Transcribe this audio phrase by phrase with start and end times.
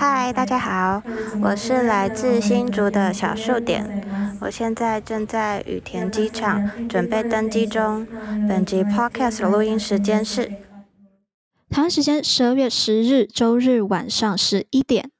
[0.00, 1.02] 嗨，大家好，
[1.42, 4.02] 我是来自新竹的小数点，
[4.40, 8.06] 我现在正在羽田机场准备登机中。
[8.48, 10.46] 本集 Podcast 的录音时间是
[11.68, 15.10] 台湾时间十二月十日周日晚上十一点。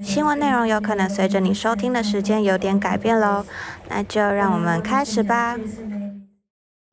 [0.00, 3.44] 新闻内容有可能随着你收听的时间有点改变喽，
[3.90, 5.58] 那就让我们开始吧。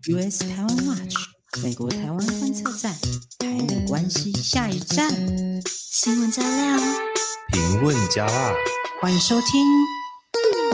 [0.03, 1.15] US 台湾 Watch，
[1.59, 2.93] 美国台湾观测站，
[3.37, 5.11] 台美关系下一站，
[5.65, 6.79] 新闻加料，
[7.51, 8.53] 评论加辣，
[9.01, 9.65] 欢迎收听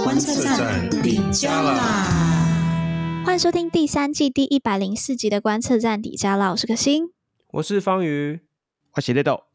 [0.03, 3.23] 观测站底加辣。
[3.25, 7.09] 欢迎收听第三季第一百零四集的观测站底加辣，我是可心，
[7.53, 8.39] 我是方瑜，
[8.93, 9.45] 我是 Little。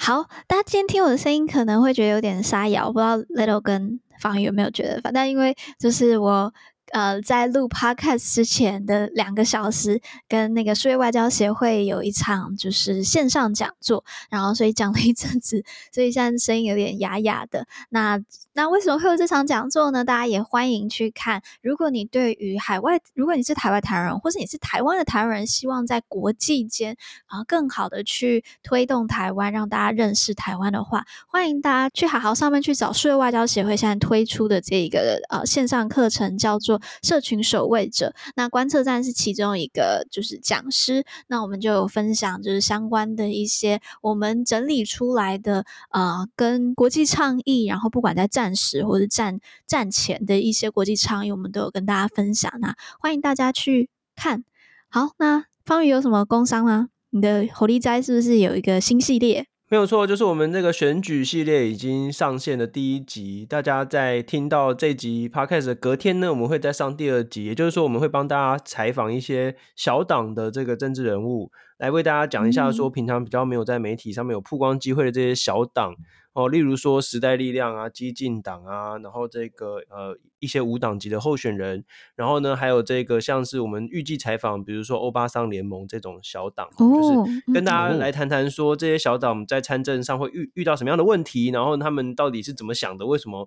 [0.00, 6.52] 好，大家今天听我的声音可能会觉得有点沙哑，我不知道 Little 跟方宇有没有觉得，反正因为就是我。
[6.92, 17.66] 呃，在录 Podcast 之前的两个小时，跟那个数位外交协会有一场就是线上讲座，然后所以讲了一阵子，所以现在声音有点哑哑的。
[17.88, 18.20] 那
[18.54, 20.04] 那为什么会有这场讲座呢？
[20.04, 21.42] 大家也欢迎去看。
[21.60, 36.80] 如果你对于海外，如果你是台湾台湾人，或是你是台湾的台湾人，希望在国际间啊、更好的去推动台湾，让大家认识台湾的话，欢迎大家去好好上面去找数位外交协会现在推出的这一个呃线上课程，叫做。
[37.02, 41.04] 社群守卫者，那观测站是其中一个，就是讲师。
[41.26, 52.52] 那我们就有分享，就是相关的一些我们整理出来的，呃，跟国际倡议，然后不管在战战时或者战战前的一些国际倡议，我们都有跟大家分享。
[52.60, 54.44] 那欢迎大家去看。
[54.88, 56.88] 好，那方瑜有什么工商吗？
[57.10, 59.46] 你的猴狸斋是不是有一个新系列？
[59.68, 63.46] 没有错，就是我们这个选举系列已经上线的第一集。
[63.48, 67.44] 大家在听到这集 Podcast 的隔天呢，我们会再上第二集。
[67.44, 71.50] 也就是说，我们会帮大家采访一些小党的这个政治人物，
[71.82, 75.96] 来为大家讲一下说平常比较没有在媒体上面有曝光机会的这些小党。
[76.32, 93.46] 哦，例如说时代力量啊、激进党啊，然后这个呃一些无党籍的候选人，然后呢还有这个像是我们预计采访，比如说欧巴桑联盟这种小党，哦、就是跟大家来谈谈说这些小党在参政上会遇遇到什么样的问题，然后他们到底是怎么想的，为什么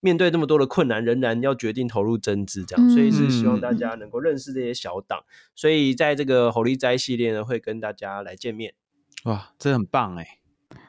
[0.00, 5.22] 面对那么多的困难仍然要决定投入增资这样，所以是希望大家能够认识这些小党，
[5.54, 8.74] 所以在这个猴狸斋系列呢会跟大家来见面。
[9.24, 10.38] 哇，这很棒哎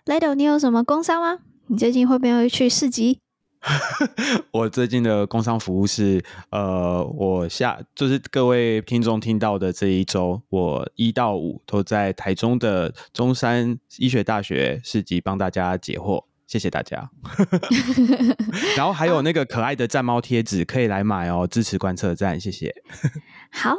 [0.05, 1.39] ！Lido，你有什么工商吗？
[1.67, 3.19] 你最近会不会去市集？
[4.51, 17.09] 我最近的工商服务是，呃，我下就是各位听众听到的这一周，我一到五都在台中的中山医学大学市集帮大家解惑，谢谢大家。
[18.75, 22.75] 然后还有那个可爱的战猫贴纸可以来买哦，支持观测站，谢谢。
[23.49, 23.77] 好。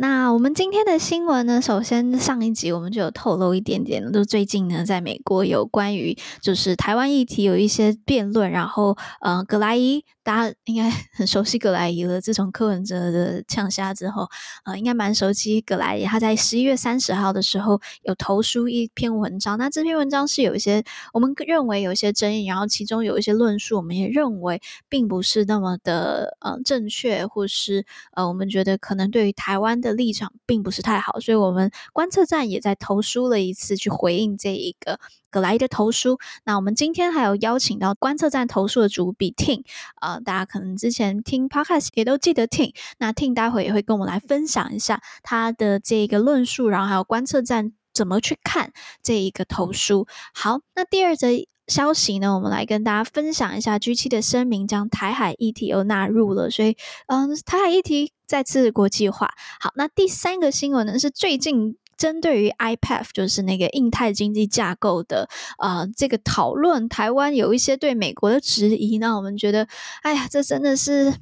[0.00, 10.04] 那我们今天的新闻呢，首先上一集我们就有透露一点点，就最近呢，在美国有关于就是台湾议题有一些辩论，然后呃，葛莱伊。
[10.24, 12.20] 大家应该很熟悉葛莱伊了。
[12.20, 14.28] 自从柯文哲的呛虾之后，
[14.66, 16.04] 呃，应该蛮熟悉葛莱仪。
[16.04, 20.84] 他在十一月三十号的时候有投书一篇文章，那这篇文章是有一些
[21.14, 35.00] 我们认为有一些争议，然后其中有一些论述，我们也认为并不是那么的呃正确，或是呃我们觉得可能对于台湾的的立场并不是太好，所以我们观测站也在投书了一次去回应这一个。
[35.30, 39.62] 格莱的投书，那我们今天还有邀请到观测站投书的主笔 Ting，
[40.00, 48.72] 呃，大家可能之前听 Podcast 也都记得 Ting，那 Ting 待会也会跟我们来分享一下他的这个论述，然后还有观测站怎么去看
[49.02, 50.06] 这一个投书。
[50.32, 51.28] 好，那第二则
[51.68, 59.30] 消息呢，我们来跟大家分享一下 G7 的声明将台海议题又纳入了，所以嗯，台海议题再次国际化。
[59.60, 61.76] 好，那第三个新闻呢是最近。
[61.98, 69.66] 针对于 IPEF 就是那个印太经济架构的呃这个讨论，台湾有一些对美国的质疑，那我们觉得，
[70.02, 71.12] 哎呀，这真的是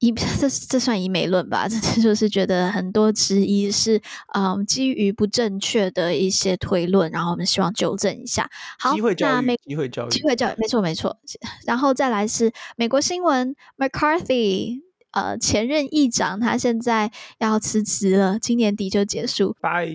[0.00, 1.66] 以 这这算以美论吧？
[1.68, 4.00] 这就是觉得很多质疑是
[4.34, 8.48] 嗯基于不正确的一些推论，然后我们希望纠正一下。
[8.78, 11.16] 好，机会教育，那美机会教育，机会教育，没错没错。
[11.66, 14.82] 然后再来是美国新闻，McCarthy。
[15.12, 19.56] 呃，前任议长他现在要辞职了，今年底就结束。
[19.62, 19.88] 拜，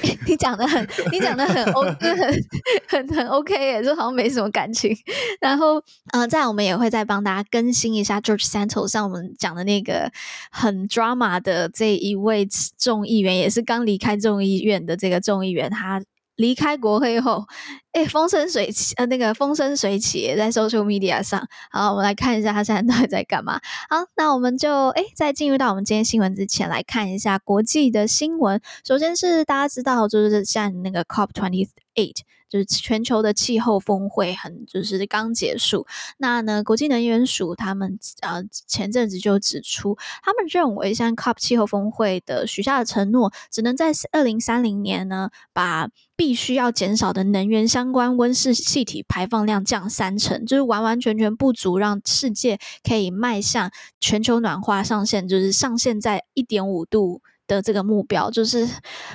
[0.26, 2.44] 你讲的很，你讲的很 O， 很
[2.88, 4.96] 很很 OK 耶，就好像没什么感情。
[5.40, 10.10] 然后，呃，再我们也会再帮大家更新一下 George Santos，像我们讲的那个
[10.50, 12.48] 很 drama 的这一位
[12.78, 16.02] 众议员，也是刚离开众议院的这个众议员，他。
[16.36, 17.44] 离开国会后，
[17.92, 21.46] 哎，风生水起，呃，那个风生水起在 social media 上。
[21.70, 23.60] 好，我们来看一下他现在到底在干嘛。
[23.88, 28.60] 好，那我们就哎，在进入到我们今天新闻之前，来看一下国际的新闻。
[28.86, 32.16] 首先是大家知道，就是像那个 COP twenty eight。
[32.52, 35.86] 就是全球的气候峰会很就是刚结束。
[36.18, 58.68] 那呢，国际能源署他们呃前阵子就指出，他们认为像 COP 气候峰会的许下的承诺，只能在二零三零年呢把必须要减少的能源相关温室气体排放量降三成，就是完完全全不足，让世界可以迈向全球暖化上限，就是上限在一点五度的这个目标，就是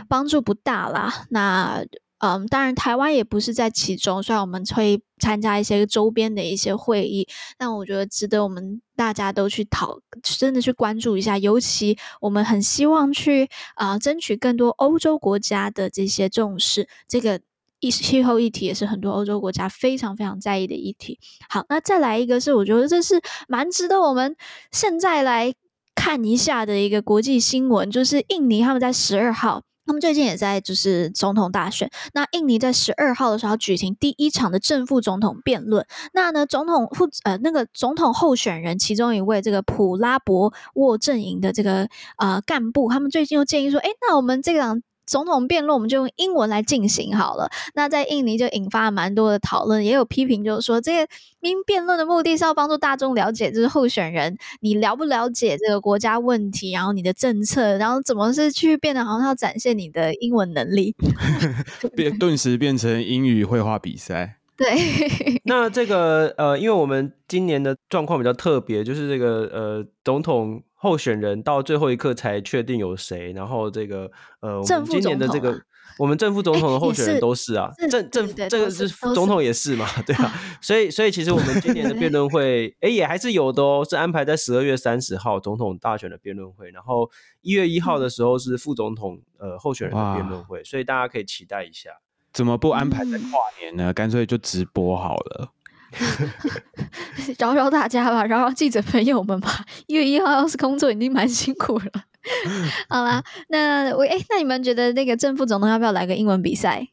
[0.09, 1.27] 帮助不大啦。
[1.29, 1.85] 那
[2.19, 7.27] 嗯，当然台湾也不是在其中，虽然我们会参加一些周边的一些会议，
[7.57, 11.37] 但我觉得值得我们大家都去讨，真的去关注一下。
[11.37, 17.39] 尤其我们很希望去啊、争取更多欧洲国家的这些重视这个
[17.81, 21.19] 气气候议题，也是很多欧洲国家非常非常在意的议题。
[21.49, 24.35] 好，那再来一个是，我觉得这是蛮值得我们
[24.71, 25.53] 现在来
[25.93, 29.61] 看一下的一个国际新闻，就是印尼他们在十二号。
[29.87, 31.89] 他们最近也在就是总统大选。
[32.13, 35.83] 那印尼在十二号的时候举行第一场的正副总统辩论。
[36.13, 41.87] 那呢，总统副呃那个总统候选人其中一位这个普拉博沃阵营的这个
[42.17, 44.79] 呃干部，他们最近又建议说，哎，那我们这个。
[45.07, 47.49] 总统辩论我们就用英文来进行好了。
[47.73, 60.93] 那在印尼就引发了蛮多的讨论，也有批评，就是说这个因辩论的目的是要帮助大众了解，就是候选人你了不了解这个国家问题，然后你的政策，然后怎么是去变得好像要展现你的英文能力
[61.95, 64.37] 变顿时变成英语绘画比赛。
[64.57, 64.67] 对，
[65.45, 70.61] 那这个呃，因为我们今年的状况比较特别，就是这个呃总统。
[70.79, 74.09] 候选人到最后一刻才确定有谁，然后这个
[74.39, 75.59] 呃，我们今年的这个
[75.97, 80.31] 我们正副总统的候选人都是啊，是正正这个是总统也是嘛，对啊，
[80.61, 87.09] 所以所以其实我们今年的辩论会，哎，也还是有的哦，是安排在十二月三十号总统大选的辩论会，然后
[87.41, 91.89] 一月一号的时候是副总统呃候选人的辩论会，所以大家可以期待一下。
[92.33, 93.29] 怎么不安排在跨
[93.59, 93.91] 年呢？
[93.91, 95.49] 干脆就直播好了。
[97.39, 99.65] 饶饶大家吧，饶饶记者朋友们吧。
[99.87, 101.85] 一月一号要是工作已经蛮辛苦了。
[102.89, 106.87] 好啦，那我哎、欸，那你们觉得那个正副总统要不要来个英文比赛？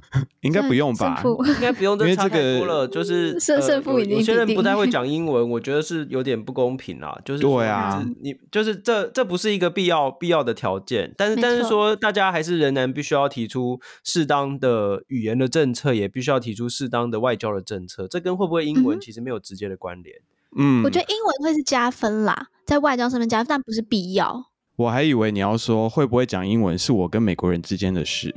[0.40, 1.22] 应该不用吧？
[1.46, 2.88] 应该不用，这差太多了。
[2.88, 4.16] 就是 胜胜负已经。
[4.16, 7.18] 有些人不太会 讲英文，我觉得是有点不公平啦。
[7.24, 11.12] 就是对啊，你就是这这不是一个必要必要的条件。
[11.16, 18.08] 但是但是说，大家还是仍然必须要提出适当的语言的政策，也必须要提出适当的外交的政策。
[18.08, 20.16] 这跟会不会英文其实没有直接的关联。
[20.56, 24.46] 嗯，我觉得英文会是加分啦，在外交上面加分，但不是必要。
[24.76, 28.34] 我还以为你要说会不会讲英文是我跟美国人之间的事。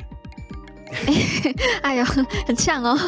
[1.83, 2.05] 哎呦，
[2.47, 2.95] 很呛哦！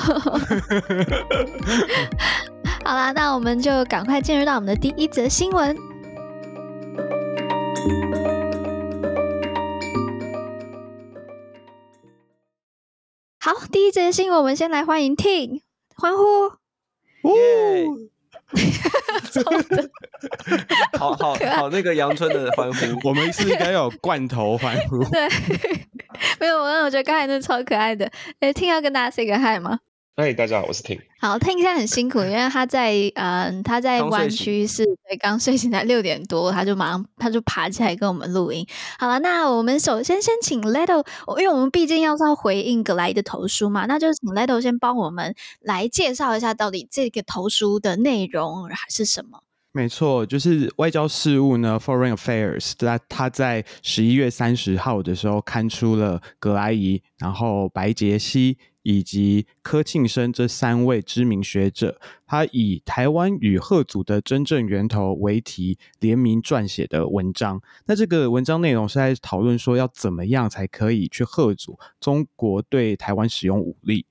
[2.84, 5.76] 好啦，那我们就赶快进入到我们的第一则新闻。
[13.40, 15.62] 好，第一则新闻，我们先来欢迎 Ting，
[15.96, 16.24] 欢呼！
[16.24, 16.58] 哦
[20.98, 25.04] 好好好，那个阳春的欢呼， 我们是应该有罐头欢呼。
[25.06, 25.28] 对，
[26.40, 28.10] 没有，我我觉得刚才那超可爱的。
[28.40, 29.80] 哎，Ting 要跟大家 say 个 hi 吗？
[30.20, 31.00] 嗨，大家好，我是 Ting。
[31.20, 38.66] 好，Ting 现在很辛苦，因为他在嗯，他在湾区是对刚睡醒才六点多，他就马上他就爬起来跟我们录音。
[38.98, 41.06] 好了，那我们首先先请 Leto，
[41.40, 49.44] 因为我们毕竟要是要回应葛莱伊的投书嘛，那就请 Leto 先帮我们来介绍一下到底这个投书的内容还是什么。
[49.72, 58.58] 没错，就是外交事务呢，Foreign Affairs，他他在十一月三十号的时候刊出了葛莱伊，然后白洁熙。
[58.88, 67.62] 以及柯庆生这三位知名学者，他以“台湾与贺祖的真正源头”为题联名撰写的文章。
[67.86, 74.06] 那这个文章内容是在讨论说，要怎么样才可以去贺祖中国对台湾使用武力。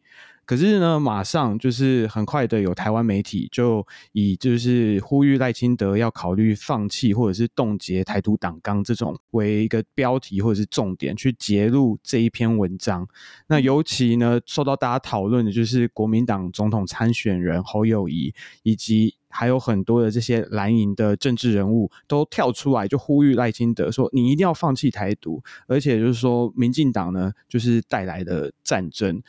[0.47, 13.07] 可是呢，马上就是很快的，有台湾媒体就以就是呼吁赖清德要考虑放弃或者是冻结台独党纲这种为一个标题或者是重点去揭露这一篇文章。
[13.49, 29.21] 那尤其呢，受到大家讨论的就是国民党总统参选人侯友谊，以及还有很多的这些蓝营的政治人物都跳出来就呼吁赖清德说：“你一定要放弃台独，而且就是说民进党呢就是带来的战争。”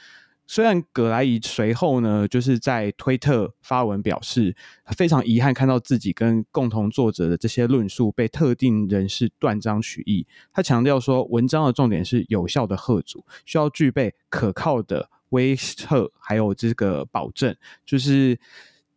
[0.48, 4.56] 虽然葛莱伊随后呢，就是在推特发文表示，
[4.96, 10.26] 非常遗憾看到自己跟共同作者的这些论述被特定人士断章取义。
[10.54, 17.54] 他强调说，文章的重点是有效的吓阻，需要具备可靠的威慑，还有这个保证。
[17.86, 18.40] 就是，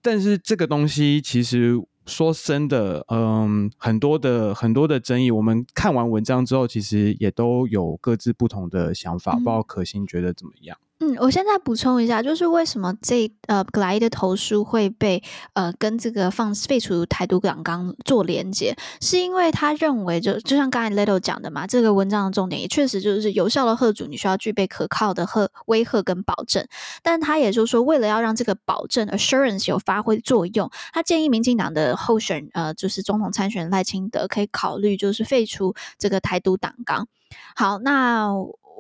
[0.01, 1.75] 但是这个东西其实
[2.07, 5.33] 说真的，嗯，很多的很多的争议。
[5.33, 9.33] 我们看完文章之后，其实也都有各自不同的想法。
[9.33, 10.79] 不知道可心觉得怎么样？
[11.03, 15.23] 嗯，我现在补充一下，就是为什么这呃葛莱的投书会被
[15.55, 26.67] 呃跟这个放废除台独党纲做连结，是因为他认为就就像刚才 Little 讲的嘛，这个文章的重点也确实就是有效的吓阻，你需要具备可靠的吓威吓跟保证，
[27.03, 37.09] 但他也就是说，为了要让这个保证 assurance 有发挥作用，他建议民进党的候选呃就是总统参选赖清德可以考虑就是废除这个台独党纲。
[37.57, 38.29] 好，那。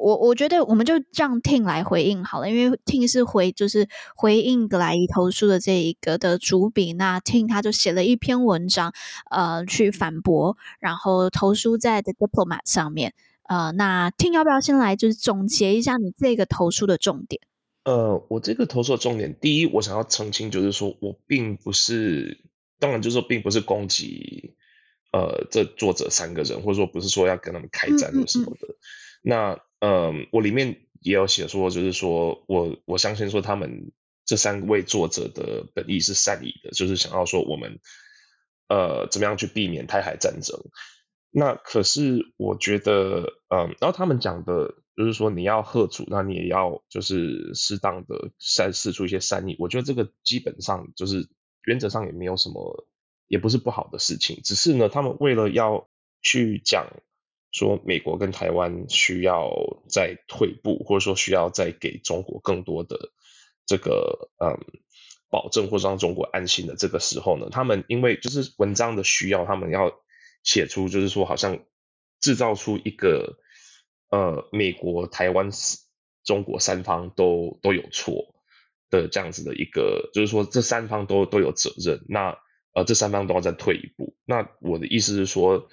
[0.00, 8.94] 我我觉得我们就让 Ting 来回应好了，因为 Ting 是回就是回应格莱伊投书的这一个的主笔，那 Ting 他就写了一篇文章，
[9.30, 13.12] 呃，去反驳，然后投书在 The Diplomat 上面，
[13.46, 17.42] 呃，那 Ting 要不要先来就是总结一下你这个投书的重点？
[17.84, 22.40] 呃，我这个投诉的重点，第一，我想要澄清，就是说我并不是，
[22.78, 24.54] 当然就是说并不是攻击，
[25.12, 28.76] 呃，这作者三个人，或者说不是说要跟他们开战或什么的，嗯嗯嗯
[29.22, 29.60] 那。
[29.80, 33.92] 嗯，我里面也有写说，就是说我我相信说他们
[34.26, 37.80] 这三位作者的本意是善意的，就是想要说我们
[38.68, 40.60] 呃怎么样去避免台海战争。
[41.30, 49.56] 那可是我觉得，嗯，然后他们讲的就是说你要吓阻，那你也要就是适当的善释出一些善意。
[49.58, 51.26] 我觉得这个基本上就是
[51.64, 52.86] 原则上也没有什么，
[53.28, 55.88] 也不是不好的事情，只是呢，他们为了要
[56.20, 56.86] 去讲。
[57.52, 59.50] 说美国跟台湾需要
[59.88, 63.10] 再退步，或者说需要再给中国更多的
[63.66, 64.56] 这个嗯
[65.28, 69.92] 保证，或者让中国安心的这个时候呢，他们因为就是文章的需要，他们要
[70.44, 71.58] 写出就是说好像
[72.20, 73.38] 制造出一个
[74.10, 75.50] 呃美国、台湾、
[76.24, 78.32] 中国三方都都有错
[78.90, 82.38] 的这样子的一个，就是说这三方都都有责任，那
[82.74, 84.14] 呃这三方都要再退一步。
[84.24, 85.68] 那我的意思是说。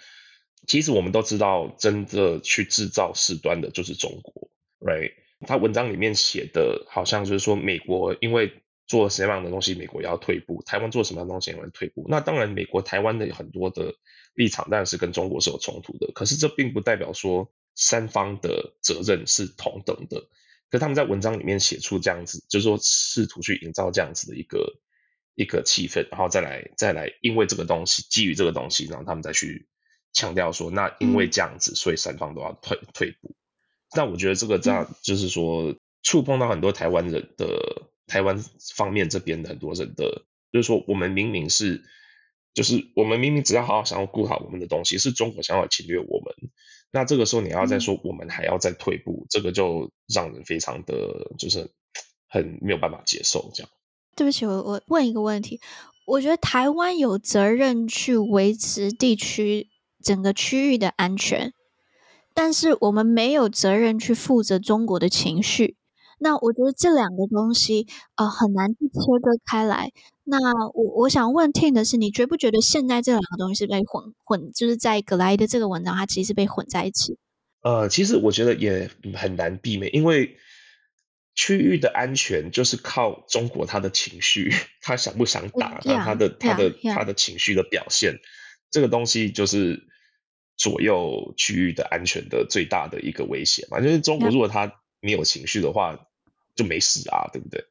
[0.67, 4.50] 其实我们都知道，真的去制造事端的就是中国
[4.81, 5.13] ，right？
[5.47, 8.51] 他文章里面写的，好像就是说，美国因为
[8.86, 12.05] 做什么样的东西，美国也要退步；台湾做什么样的东西，也要退步。
[12.09, 13.95] 那当然，美国、台湾的很多的
[14.33, 16.12] 立场，当然是跟中国是有冲突的。
[16.13, 20.27] 可是这并不代表说三方的责任是同等的。
[20.69, 24.79] 可他们在文章里面写出这样子，就是说试图去营造这样子的一个
[25.33, 29.65] 一个气氛，然后再来再来，因为这个东西，基于这个东西，然后他们再去。
[30.14, 33.36] 强调说，那因为这样子，所以三方都要退退步。
[33.96, 38.44] 那我觉得这个这样就是说，触碰到很多台湾人的台湾
[38.76, 41.84] 方面这边的很多人的，就是说，我们明明是，
[42.54, 46.36] 就是我们明明只要好好想要顾好我们的东西，是中国想要侵略我们。
[46.92, 51.72] 那这个时候你要再说我们还要再退步，这个就让人非常的就是
[52.28, 53.52] 很没有办法接受。
[53.54, 53.70] 这样，
[54.16, 55.62] 对不起，我我问一个问题，
[56.06, 59.70] 我觉得台湾有责任去维持地区。
[60.08, 61.52] 整个区域的安全，
[62.34, 65.76] 但是我们没有责任去负责中国的情绪。
[66.18, 69.92] 那我觉得这两个东西呃很难去切割开来。
[70.24, 70.38] 那
[70.74, 77.18] 我我想问 Ting 的是，你觉不觉得现在这两个东西是被混混，就是在格莱伊的这个文章，它其实是被混在一起？
[77.62, 80.38] 呃，其实我觉得也很难避免，因为
[81.36, 86.94] 区域的安全就是靠中国他的情绪，他想不想打，他、yeah, 他的他的 yeah.
[86.94, 88.16] 他的情绪的表现，
[88.72, 89.86] 这个东西就是。
[90.58, 96.08] 左右区域的安全的最大的一个威胁嘛，就是中国如果他没有情绪的话，
[96.56, 97.64] 就没事啊，对不对？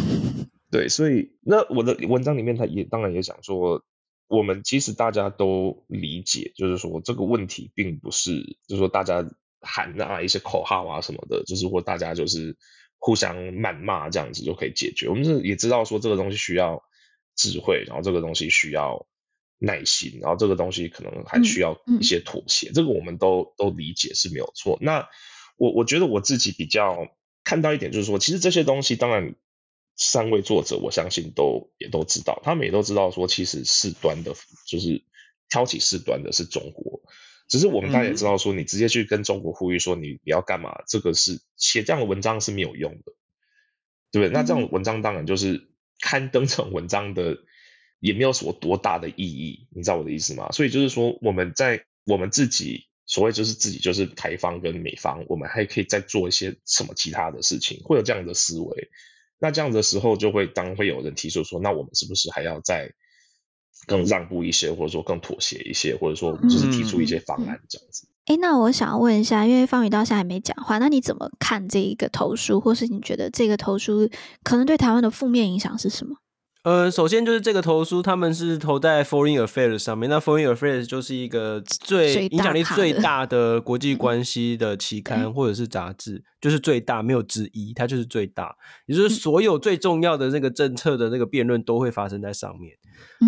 [0.72, 3.84] 对，所以那我的文章里面他也当然也讲说，
[4.28, 9.22] 我们其实大家都理解，就是说这个问题并不是，就是说大家
[9.60, 12.56] 喊啊一些口号啊什么的，就是或大家就是
[12.98, 15.08] 互相谩骂这样子就可以解决。
[15.10, 16.82] 我们是也知道说这个东西需要
[17.36, 19.06] 智慧，然后这个东西需要。
[19.58, 24.78] 耐心，然后这个东西可能还需要一些妥协，嗯嗯、这个我们都都理解是没有错。
[24.82, 25.08] 那
[25.56, 27.08] 我我觉得我自己比较
[27.42, 29.34] 看到一点就是说，其实这些东西当然
[29.96, 34.34] 三位作者我相信都也都知道，他们也都知道说，其实事端的，
[34.66, 35.02] 就是
[35.48, 37.00] 挑起事端的是中国。
[37.48, 43.12] 只是我们大家也知道说，你直接去跟中国呼吁说你你要干嘛，这个是写这样的文章是没有用的，
[44.12, 44.30] 对不对？
[44.30, 45.70] 那这样的文章当然就是
[46.00, 47.38] 刊登成文章的。
[48.00, 50.50] 也没有什么多大的意义，你知道我的意思吗？
[50.52, 58.88] 所以就是说，我们在我们自己所谓就是自己就是台方跟美方，我们还可以再做一些什么其他的事情，会有这样的思维。
[59.38, 62.92] 那这样的时候，就会当会有人提出说，那我们是不是还要再
[63.86, 68.08] 更让步一些，或者说更妥协一些，或者说就是提出一些方案这样子？
[68.24, 74.08] 哎、嗯嗯，那我想要问一下，因为方宇到现在还没讲话，那你怎么看这一个投书，或是你觉得这个投书
[74.42, 76.16] 可能对台湾的负面影响是什么？
[76.66, 80.10] 呃，首先就是这个投书，他们是投在 Foreign Affairs 上面。
[80.10, 88.56] 那 Foreign Affairs 就是一个最影响力最大的国际关系的期刊或者是杂志，就是最大没有之一，它就是最大，
[88.86, 92.72] 也就是所有最重要的那个政策的那个辩论都会发生在上面。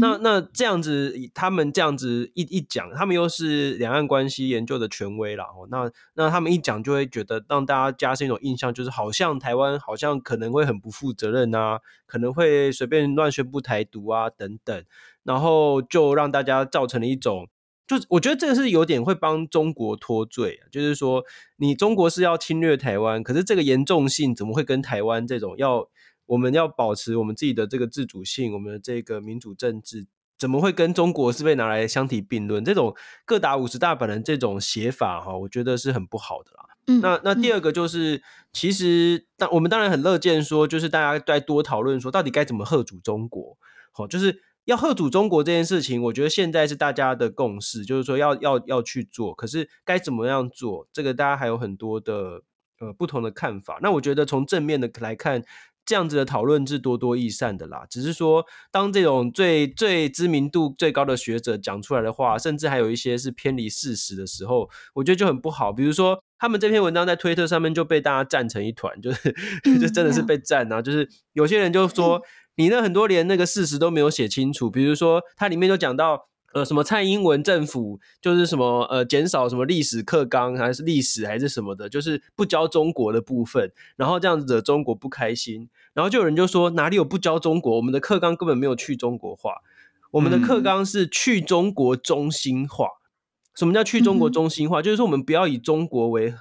[0.01, 5.45] 那那这样子，他们这样子一一讲，他们又是两岸关系研究的权威啦。
[5.45, 14.85] 哦，那那他们一讲，就会觉得让大家加深一种印象，就是好像台湾好像可能会很不负责任啊，可能会随便乱宣布台独啊等等，
[15.25, 17.49] 然后就让大家造成了一种，
[17.87, 21.25] 就是我觉得这个是有点会帮中国脱罪，啊就是说
[21.57, 25.89] 你中国是要侵略台湾，可是这个严重性怎么会跟台湾这种要？
[26.29, 30.07] 我们要保持我们自己的这个自主性，我们的这个民主政治，
[30.39, 32.63] 怎么会跟中国是被拿来相提并论？
[32.63, 32.95] 这种
[33.25, 36.65] 各打五十大板的这种写法，哈，我觉得是很不好的啦。
[36.87, 43.57] 嗯，那那第二个就是，其实当我们当然很乐见说，就是大家再多讨论说，到底该怎么贺主中国？
[43.93, 49.35] 好，就是要贺主中国这件事情，我觉得现在是大家的共识，就是说要要要去做。
[49.35, 52.43] 可是该怎么样做，这个大家还有很多的
[52.81, 53.79] 呃不同的看法。
[53.81, 55.43] 那我觉得从正面的来看。
[55.89, 65.73] 这样子的讨论是多多益善的啦，只是说，当这种最最知名度最高的学者讲出来的话，甚至还有一些是偏离事实的时候，我觉得就很不好。
[65.73, 69.35] 比如说，他们这篇文章在推特上面就被大家战成一团，就是
[69.81, 70.83] 就真的是被战啊！
[70.83, 72.21] 就是有些人就说，
[72.57, 76.29] 你那很多连那个事实都没有写清楚，比如说，它里面就讲到。
[76.55, 87.77] 呃，什么蔡英文政府就是什么呃，减少什么历史课纲还是历史还是什么的，就是不教中国的部分，然后这样子惹中国不开心，然后就有人就说哪里有不教中国？
[87.77, 89.57] 我们的课纲根本没有去中国化，
[90.13, 92.87] 我们的课纲是去中国中心化。
[92.87, 93.05] 嗯、
[93.55, 94.81] 什么叫去中国中心化？
[94.81, 96.35] 嗯、就是说我们不要以中国为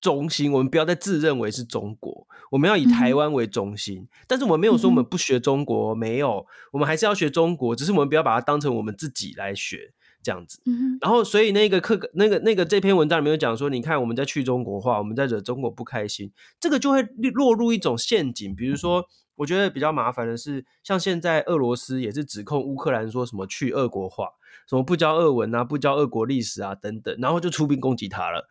[0.00, 2.26] 中心，我们不要再自认为是中国。
[2.50, 9.92] 我们要以台湾为中心，嗯、但是我们没有说我们不学中国，嗯、没有，我们还是要学中国，只是我们不要把它当成我们自己来学
[10.22, 10.60] 这样子。
[10.64, 17.02] 嗯、然后，所以那个课，那个那个这篇文章里面有讲说，你看我们在去中国化，我们在惹中国不开心，这个就会
[17.34, 18.54] 落入一种陷阱。
[18.56, 19.06] 比如说，
[19.36, 24.30] 我觉得比较麻烦的是，像现在俄罗斯也是指控乌克兰说什么去俄国化，
[24.68, 28.48] 什么不教俄文啊，不教俄国历史啊等等，然后就出兵攻击他了。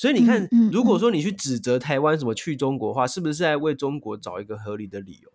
[0.00, 5.30] 所以你看，如果说你去指责台湾什么去中国化，是不是在为中国找一个合理的理由？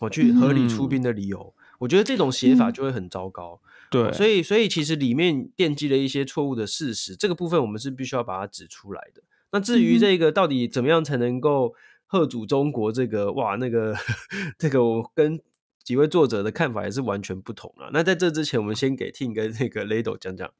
[0.00, 3.62] 我去合理出兵的理由，我觉得这种写法就会很糟糕。
[3.90, 9.22] 对，所以所以其实里面奠基了一些错误的事实，这个部分我们是必须要把它指出来的。
[9.52, 11.72] 那至于这个到底怎么样才能够
[12.04, 13.96] 贺主中国，这个哇，那个
[14.58, 15.40] 这个我跟
[15.82, 17.88] 几位作者的看法也是完全不同了。
[17.94, 20.50] 那在这之前，我们先给 Tim 跟那个 Lado 讲讲。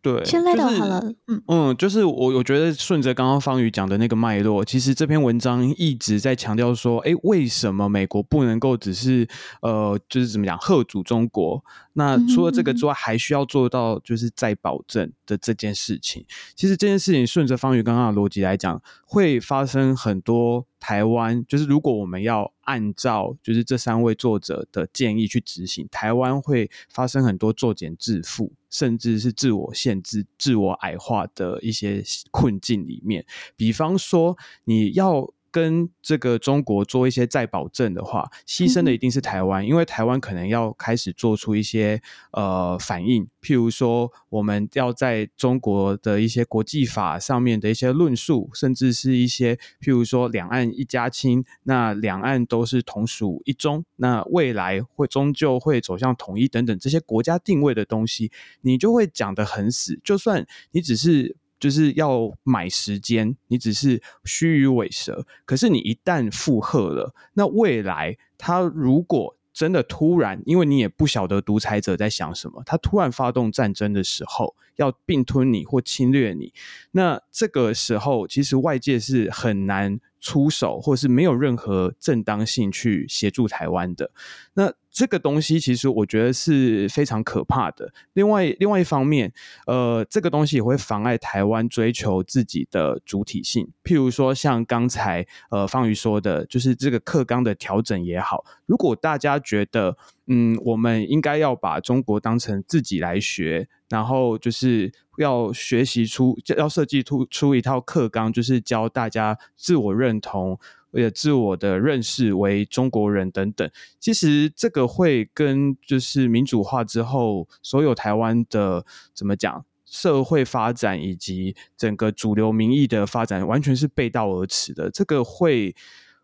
[0.00, 9.26] 对，先来到好了，嗯嗯，就是我我觉得顺着刚刚方宇讲的那个脉络，其实这篇文章一直在强调说，哎，为什么美国不能够只是
[9.60, 11.62] 呃，就是怎么讲，吓阻中国？
[11.94, 16.24] 那除了这个之外，还需要做到就是再保证的这件事情。
[16.54, 33.24] 其实这件事情顺着方宇刚刚的逻辑来讲，会发生很多台湾，就是如果我们要按照就是这三位作者的建议去执行，台湾会发生很多作茧自缚，甚至是自我限制、自我矮化的一些困境里面。
[33.56, 35.32] 比方说，你要。
[35.50, 42.00] 跟这个中国做一些再保证的话，牺牲的一定是台湾，因为台湾可能要开始做出一些
[42.32, 58.30] 呃反应，譬如说我们要在中国的一些国际法上面的一些论述，甚至是一些譬如说两岸一家亲，那两岸都是同属一中，那未来会终究会走向统一等等这些国家定位的东西，
[58.60, 61.36] 你就会讲得很死，就算你只是。
[61.58, 65.26] 就是要买时间，你只是虚与委蛇。
[65.44, 76.52] 可是你一旦附和了，那未来他如果真的突然，因为你也不晓得独裁者在想什么，他突然发动战争的时候，要并吞你或侵略你，
[76.92, 84.10] 那这个时候其实外界是很难出手，或是没有任何正当性去协助台湾的。
[84.54, 87.92] 那这个东西其实我觉得是非常可怕的。
[88.14, 89.32] 另外，另外一方面，
[89.66, 93.68] 呃，这个东西也会妨碍台湾追求自己的主体性。
[93.84, 99.96] 譬如说，像刚才呃方宇说的，就是这个课纲的调整也好，如果大家觉得，
[100.28, 110.58] 嗯，我们应该要把中国当成自己来学，然后就是要学习出，要设计出出一套课纲，就是教大家自我认同。
[110.92, 125.76] 也自我的认识为中国人等等，其实这个会跟就是民主化之后所有台湾的怎么讲社会发展以及整个主流民意的发展完全是背道而驰的，这个会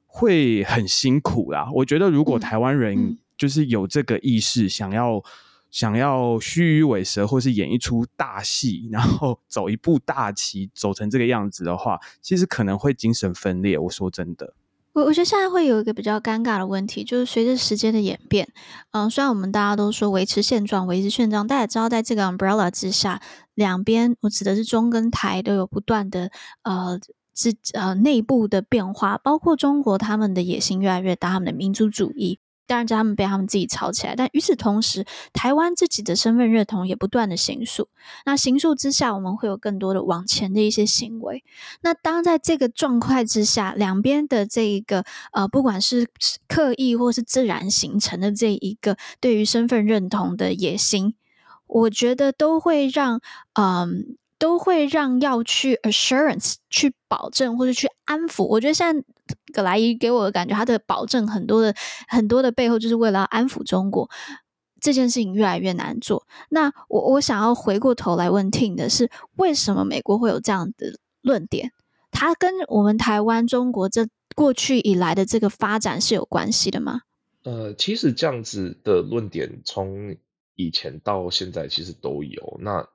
[0.06, 1.68] 会很辛苦啦。
[1.74, 5.22] 我觉得如果台湾人就是有这个意识，想要
[5.70, 13.78] 想要虚与委蛇，或是演一出大戏，然后 走一步大棋，走成这个样子的话，其实可能会精神分裂。
[13.78, 14.54] 我说真的。
[14.92, 18.46] 我我觉得现在会有一个比较尴尬的问题，就是随着时间的演变，
[18.92, 23.20] 嗯，虽然我们大家都说维持现状，维持现状，大家也知道在这个 umbrella 之下，
[23.54, 26.30] 两边我指的是中跟台都有不断的
[26.62, 27.00] 呃
[27.34, 32.38] 之呃内部的变化，包括中国他们的野心越来越大，他们的民族主义。
[32.66, 37.88] 当然，叫他们被他们自己吵起来，但与此同时，台湾自己的身份认同也不断的行塑。
[38.24, 41.44] 那行塑之下，我们会有更多的往前的一些行为。
[41.82, 46.08] 那当在这个状态之下，两边的这一个呃，不管是
[46.48, 51.14] 刻意或是自然形成的这一个对于身份认同的野心，
[51.66, 53.20] 我觉得都会让
[53.54, 54.16] 嗯。
[54.36, 58.44] 都会让要去 assurance 去保证或者去安抚。
[58.44, 59.02] 我觉得现在
[59.52, 61.74] 葛莱伊给我的感觉，他的保证很多的
[62.08, 64.08] 很多的背后，就是为了要安抚中国。
[64.80, 66.26] 这件事情越来越难做。
[66.50, 71.72] 那我我想要回过头来问 Tim 的是，为什么美国会有这样的论点？
[72.10, 74.06] 它跟我们台湾、中国这
[74.36, 77.00] 过去以来的这个发展是有关系的吗？
[77.44, 80.16] 呃，其实这样子的论点从
[80.54, 82.58] 以前到现在其实都有。
[82.60, 82.86] 那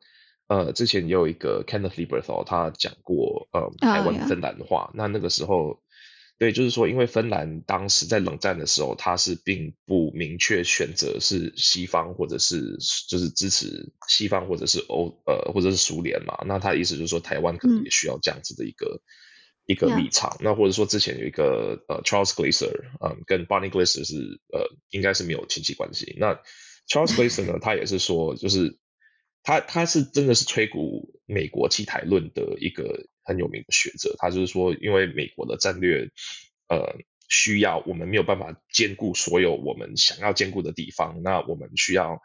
[0.47, 4.83] 呃，之前也有一个 Kenneth Lieberthal，他讲过呃台湾芬兰话。
[4.83, 4.91] Oh.
[4.93, 5.79] 那那个时候，
[6.39, 12.77] 对，就是说，因为芬兰当时在冷战的时候，他是并不明确选择是西方或者是
[13.09, 16.41] 就是支持西方或者是欧呃或者是苏联嘛。
[16.47, 19.03] 那他的意思就是说，台湾可能也需要这样子的一个、嗯、
[19.67, 20.37] 一个立场。
[20.39, 26.15] 那或者说之前有一个呃 Charles Glaser，嗯，跟 Barney Glaser 是呃应该是没有亲戚关系。
[26.17, 26.39] 那
[26.87, 28.79] Charles Glaser 呢， 他也是说就是。
[29.41, 36.09] 他他是真的是吹鼓美国弃台论的一个很有名的学者，他就是说，因为美国的战略
[36.67, 36.97] 呃
[37.29, 42.19] 需要，我们没有办法兼顾所有我们想要兼顾的地方，那我们需要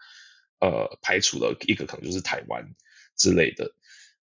[0.59, 2.75] 呃排除了一个可能就是台湾
[3.17, 3.75] 之类的，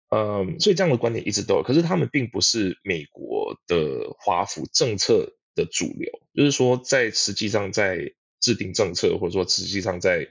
[0.10, 10.30] 嗯，所以这样的观点一直都有，可是他们并不是美国的华府政策的主流，就是说在实际上在制定政策或者说实际上在。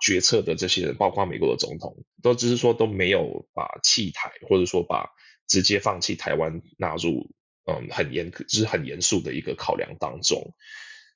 [0.00, 5.10] 决策的这些人，包括美国的总统，都只是说都没有把弃台，或者说把
[5.48, 7.30] 直接放弃台湾纳入
[7.64, 10.54] 嗯很严，就是很严肃的一个考量当中。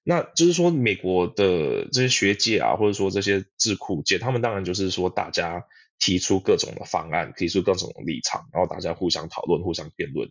[0.05, 5.65] 那就是说，美国的这些学界啊，或者说这些智库界，他们当然就是说大家
[6.01, 10.29] 提出各种的方案，提出各种的立场，然后大家互相讨论、互相辩论，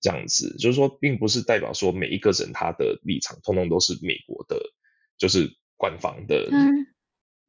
[0.00, 4.58] 这样子，就是说，并不是代表说每一个人他的立场通通都是美国的，
[5.18, 6.48] 就是官方的。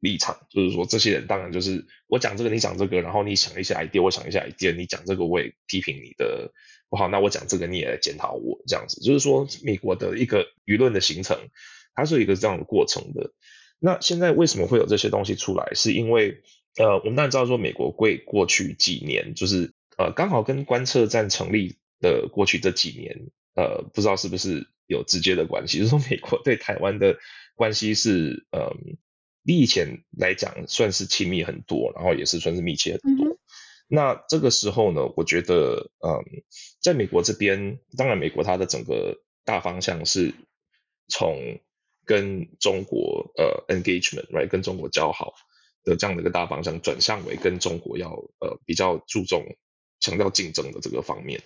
[0.04, 6.52] 立场就是说，这些人当然就是我讲这个，你讲这个，然后你想一下 idea，我想一下 idea，你讲这个我也批评你的
[6.90, 11.38] 不好，那我讲这个你也来检讨我，这样子就是说，美国的一个舆论的形成，
[11.94, 13.32] 它是一个这样的过程的。
[13.78, 15.72] 那现在为什么会有这些东西出来？
[15.74, 16.42] 是因为
[16.76, 27.16] 呃，我们当然知道说，美国过过去几年就是呃，刚好跟观测站成立的过去这几年，呃，不知道是不是有直接的关系，就是说美国对台湾的
[27.54, 28.98] 关系是嗯。
[29.44, 33.28] 呃比以前来讲算是亲密很多，然后也是算是密切很多。
[33.28, 33.38] 嗯、
[33.88, 36.24] 那这个时候呢，我觉得，嗯，
[36.80, 40.32] 在美国这边，当然美国它的整个大方向是
[41.08, 41.60] 从
[42.06, 45.34] 跟中国呃 engagement，right，跟中国交好
[45.84, 49.44] 的这样的一个大方向，转向为跟中国要呃比较注重
[50.00, 51.42] 强调竞争的这个方面。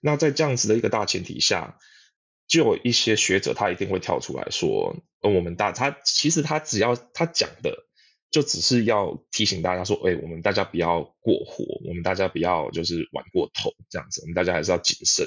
[0.00, 1.78] 那在这样子的一个大前提下。
[2.48, 7.86] 就有一些学者，他一定会跳出来说，呃，我们大他其实他只要他讲的，
[8.30, 15.26] 就只是要提醒大家说，哎，我们大家不要过火，我们大家不要就是玩过头这样子，我们大家还是要谨慎。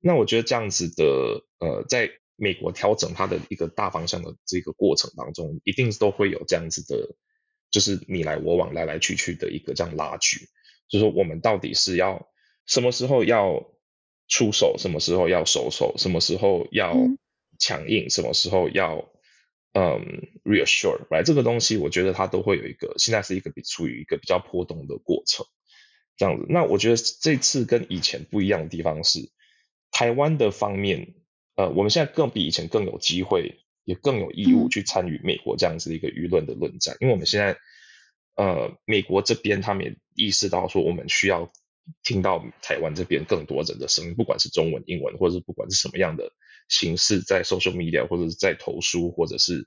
[0.00, 7.16] 那我觉得这样子的，呃，在美国调整它的一个大方向的这个过程当中，一定都会有这样子的，
[7.70, 10.48] 就是你来我往，来来去去的一个这样拉锯，
[10.88, 12.28] 就是说我们到底是要
[12.64, 13.75] 什么时候要。
[14.28, 16.94] 出手什么时候要收手，什么时候要
[17.60, 19.08] 强硬，嗯、什么时候要
[19.72, 21.24] 嗯 reassure，来、right?
[21.24, 25.46] 这个东西，我觉得它都会有一个，现在是一个比处于一个比较波动的过程，
[26.16, 26.46] 这样子。
[26.48, 29.30] 那我觉得这次跟以前不一样的地方是，
[29.92, 31.14] 台湾的方面，
[31.54, 37.56] 呃，我们现在更比以前更有机会，也更有义务去参与美国这样子的一个舆论的论战，嗯、因为我们现在，
[38.34, 41.52] 呃，美国这边他们也意识到说，我们需要。
[42.02, 46.30] 听到台湾这边更多人的声音，不管是中文、英文，或者是不管是什么样的
[46.68, 49.66] 形式，在 social media 或者是在投书，或者是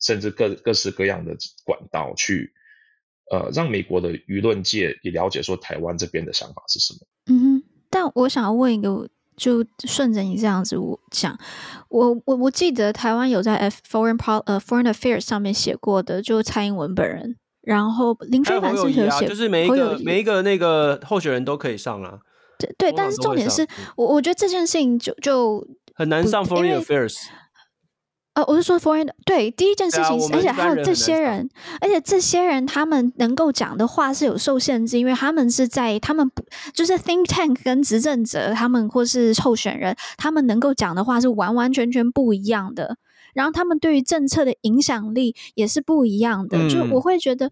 [0.00, 2.52] 甚至各各式各样的管道去，
[3.30, 7.00] 呃，让美国的舆论界也了解说台湾这边的想法是什么。
[7.26, 10.76] 嗯哼，但我想要问一个就顺着你这样子
[11.10, 11.38] 讲，
[11.88, 19.26] 我我我记得台湾有在 F foreign pol 呃 foreign affairs 上面写过的，就蔡英文本人，然后林飞凡是有写？
[19.26, 22.18] 就是每一个每一个那个候选人都可以上啊。
[22.58, 27.16] 对对，但是重点是我我觉得这件事情就就很难上 foreign affairs。
[28.34, 31.48] 呃，我是说 foreign 对第一件事情，啊、而且还有这些人，
[31.80, 42.96] 而且这些人他们能够讲的话是有受限制，因为他们是在他们不就是 think tank 跟执政者他们或是候选人，他们能够讲的话是完完全全不一样的，
[43.36, 47.50] 然后他们对于政策的影响力也是不一样的，嗯、就我会觉得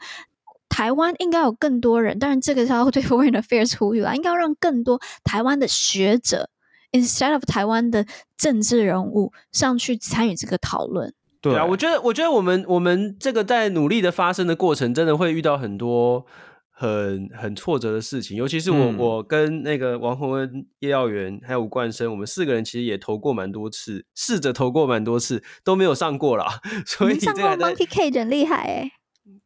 [0.68, 6.48] 台湾应该有更多人，当然这个是要对 foreign affairs 呼吁啦，应该要让更多台湾的学者。
[6.92, 8.06] Instead of 台湾的
[8.38, 16.24] 政治人物上去参与这个讨论，对啊，我觉得，我觉得我们我们这个在努力的发生的过程，真的会遇到很多
[16.84, 18.36] 很很挫折的事情。
[18.36, 26.60] 尤其是我，嗯、我跟那个王洪恩、叶耀元还有吴冠生，我们四个人其实也投过蛮多次，试着投过蛮多次都没有上过啦。
[26.86, 28.90] 所以上过 Monkey Cage 很厉害哎，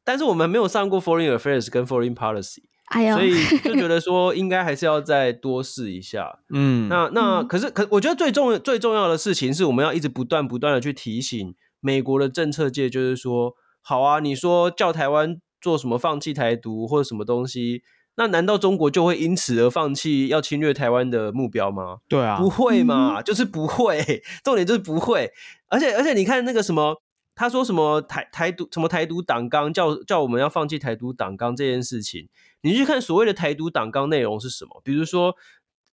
[0.05, 2.63] 但是我们没有上过 Foreign Affairs 跟 Foreign Policy。
[2.87, 6.39] 哎呦，所以就觉得说应该还是要再多试一下。
[6.55, 17.83] 嗯，那那可是可我觉得最重最重要的事情是我们要一直不断不断的去提醒美国的政策界，就是说，好啊，你说叫台湾做什么放弃台独或者什么东西，
[18.17, 21.99] 那难道中国就会因此而放弃要侵略台湾的目标吗？
[22.09, 25.31] 对啊，不会嘛，就是不会，重点就是不会。
[25.69, 27.01] 而且而且你看那个什么，
[27.35, 32.29] 他说什么台台独什么台独党纲，叫叫我们要放弃台独党纲这件事情。
[32.63, 34.81] 你去看所谓的台独党纲内容是什么？
[34.83, 35.37] 比如说，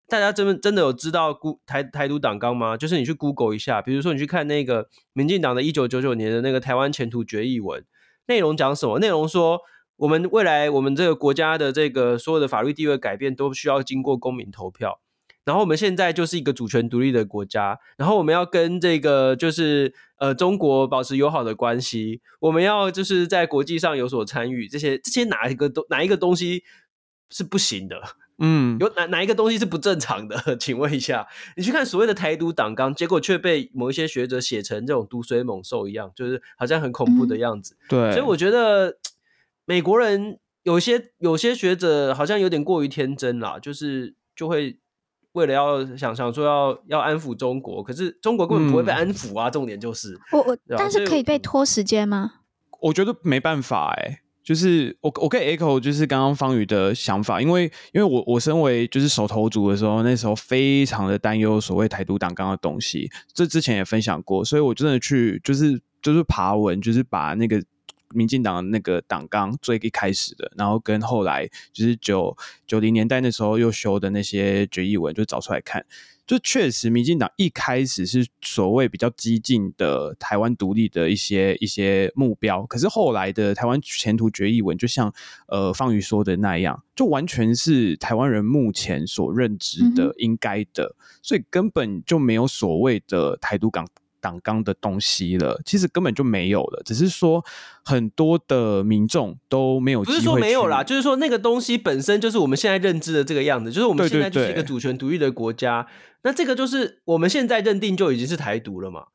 [0.07, 2.75] 大家真的真的有知道台台独党纲吗？
[2.75, 7.85] 就是你去 Google 一下，比如说你去看那个民进党的一九九九年的那个台湾前途决议文，
[8.27, 8.99] 内容讲什么？
[8.99, 9.61] 内容说
[9.97, 14.99] 我们未来我们这个国家的这个所有的法律地位改变都需要经过公民投票。
[15.45, 26.63] 然后我们现在就是一个主权独立的国家，然后我们要跟这个就是呃中国保持友好的关系，我们要就是在国际上有所参与，这些这些哪一个东哪一个东西
[27.29, 28.01] 是不行的？
[28.37, 30.37] 嗯，有哪哪一个东西是不正常的？
[30.57, 37.75] 请问一下，你去看所谓的台独党纲，结果却被某一些学者写成这种毒水猛兽一样，就是好像很恐怖的样子。
[37.75, 38.97] 嗯、对，所以我觉得
[39.65, 44.79] 美国人有些有些学者好像有点过于天真啦，就是就会。
[45.35, 49.49] 为了要想想说要要安抚中国，可是中国根本不会被安抚啊！
[49.49, 52.35] 嗯、重点就是我我，但是可以被拖时间吗？
[52.79, 67.61] 我觉得没办法哎、欸，就是我我可以 echo 就是刚刚方宇的想法，因为因为我我身为就是手头族的时候，那时候非常的担忧所谓台独党纲的东西，这之前也分享过，所以我真的去就是就是爬文，就是把那个。
[68.15, 75.85] 民进党那个党纲最一开始的，然后跟后来就是九九零年代那时候又修的那些决议文，就找出来看，
[76.25, 85.13] 就确实民进党一开始是所谓比较激进的台湾独立的一些一些目标，可是后来的台湾前途决议文，就像
[85.47, 93.87] 呃方宇说的那样，就完全是台湾人目前所认知的应该的，所以根本就没有所谓的台独港。
[94.25, 97.45] 党纲的东西了，其实根本就没有了，只是说
[97.83, 100.01] 很多的民众都没有。
[100.01, 105.83] 不是说没有啦，就是说那个东西本身就是我们现在认知的这个样子，就是我们现在就是一个主权独立的国家。
[105.83, 109.05] 对对对，那这个就是我们现在认定就已经是台独了嘛？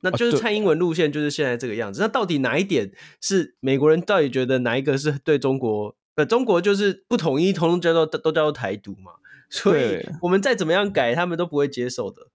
[0.00, 2.00] 那就是蔡英文路线就是现在这个样子。
[2.00, 5.94] 那到底哪一点是美国人到底觉得哪一个是对中国？
[6.14, 9.12] 呃，中国就是不统一，统统叫做都叫做台独嘛？
[9.50, 12.28] 所以我们再怎么样改，他们都不会接受的。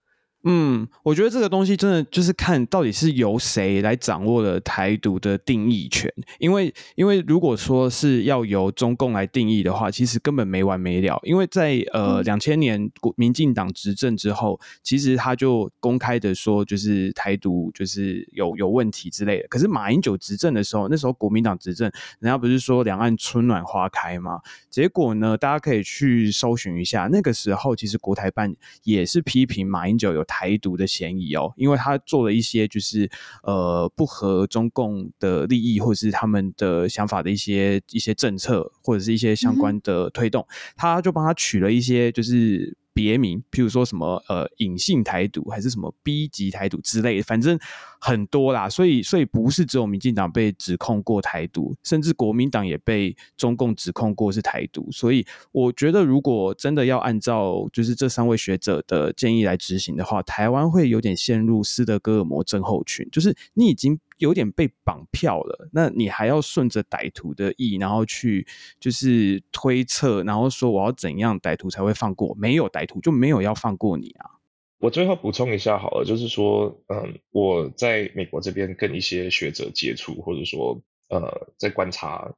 [0.47, 11.19] 嗯，我觉得这个东西真的就是看到底是由谁来掌握了台独的定义权，因为因为如果说是要由中共来定义的话，其实根本没完没了。
[11.23, 19.47] 因为在呃两千年国民进党执政之后，其实他就公开的说，就是台独就是有有问题之类的。
[19.47, 24.39] 可是马英九执政的时候，那时候国民党执政，人家不是说两岸春暖花开吗？
[24.69, 33.09] 结果呢，大家可以去搜寻一下，那个时候其实国台办也是批评马英九有台独的嫌疑哦，因为他做了一些就是
[33.43, 42.77] 呃不合中共的利益或者是他们的想法的一些一些政策或者是一些相关的推动，嗯、他就帮他取了一些就是。
[42.95, 47.59] 别名，譬如说什么呃隐性台独，还是什么 B 级台独之类的，反正
[47.99, 48.69] 很多啦。
[48.69, 54.89] 所以，所以不是只有民进党被指控过台独，甚至国民党也被中共指控过是台独。
[54.91, 65.69] 所以，我觉得如果真的要按照就是这三位学者的建议来执行的话，台湾会有点陷入斯德哥尔摩症候群，就是你已经有点被绑票了。
[65.73, 68.45] 那你还要顺着歹徒的意，然后去
[68.79, 72.35] 就是推测，然后说我要怎样歹徒才会放过？
[72.39, 74.31] 没有歹徒就没有要放过你啊！
[74.77, 82.35] 我最后补充一下好了，就是说，嗯，我在美国这边跟一些学者接触，或者说，呃，在观察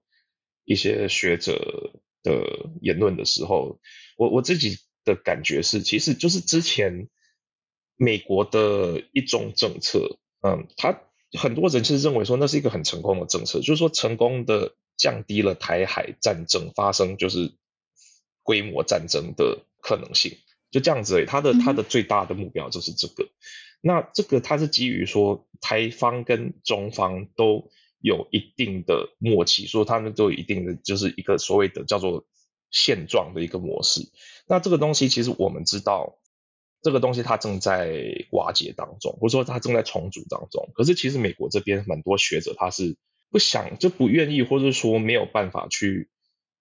[0.63, 1.91] 一些学者
[2.23, 3.79] 的言论的时候，
[4.17, 7.09] 我我自己的感觉是，其实就是之前
[7.97, 11.01] 美国的一种政策，嗯，他
[11.33, 17.53] 很多人其实认为说那是一个很成功的政策，就是说成功的降低了台海战争发生就是
[18.43, 20.37] 规模战争的可能性。
[20.69, 23.23] 就这样子，他的他的最大的目标就是这个。
[23.23, 23.29] 嗯、
[23.81, 32.25] 那这个他是基于说台方跟中方都有一定的默契，说他们都有一定的就是一个所谓的叫做
[32.69, 34.01] 现状的一个模式。
[34.45, 36.17] 那这个东西其实我们知道，
[36.81, 40.69] 这个东西它正在瓦解当中，或者说它正在重组当中。
[40.75, 42.97] 可是其实美国这边蛮多学者他是
[43.29, 46.09] 不想就不愿意，或者说没有办法去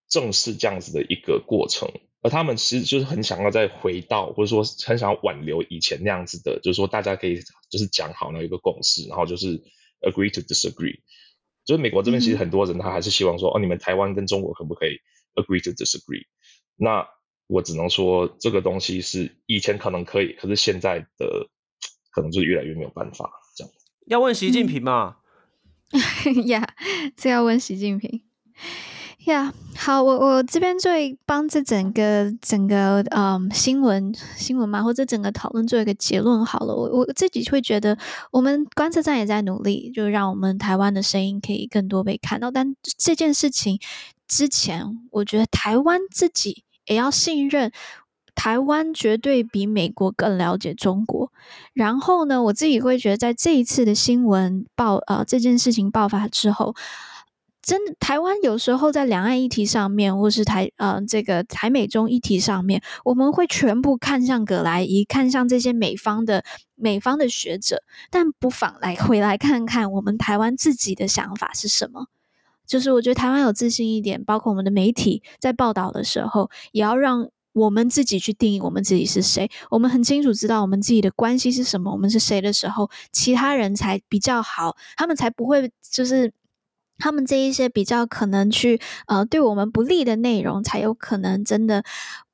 [0.09, 1.89] 正视这样子的一个过程。
[2.23, 9.63] 而他们其实就是很想要再回到，或者说很想要挽留以前那样子的，就是说大家可以就是讲好那一个共识，然后就是
[10.01, 11.01] agree to disagree。
[11.65, 14.99] 就是美国这边其实很多人他还是希望说，哦，你们台湾跟中国可不可以
[15.35, 16.25] agree to disagree？
[16.75, 17.07] 那
[17.47, 21.49] 我只能说这个东西是以前可能可以，可是现在的
[22.11, 23.73] 可能就是越来越没有办法这样。
[24.07, 25.17] 要问习近平嘛？
[26.47, 26.75] 呀，
[27.17, 28.23] 这要问习近平。
[29.27, 36.73] 呀，yeah, 好，我我这边最帮这整个整个嗯新闻新闻嘛，或者整个讨论做一个结论好了。
[36.73, 37.99] 我我自己会觉得，
[38.31, 42.53] 我们观测站也在努力，就让我们台湾的声音可以更多被看到。
[42.53, 43.81] 但这件事情
[44.29, 47.71] 之前，我觉得台湾自己也要信任，
[48.35, 51.31] 台湾绝对比美国更了解中国。
[51.73, 56.75] 然后呢，我自己会觉得，在这一次的新闻爆呃这件事情爆发之后。
[57.63, 66.45] 真的，台湾有时候在两岸议题上面，或是台呃这个台美中议题上面，我们会全部看向葛莱仪，看向这些美方的
[66.77, 72.07] 美方的学者，但不妨来回来看看我们台湾自己的想法是什么。
[72.67, 79.51] 就是我觉得台湾有自信一点，包括我们的媒体在报道的时候，也要让我们自己去定义我们自己是谁。
[79.71, 86.33] 我们很清楚知道我们自己的关系是什么，我们是谁的时候，其他人才比较好，他们才不会就是。
[86.99, 91.85] 他们这一些比较可能去呃对我们不利的内容，才有可能真的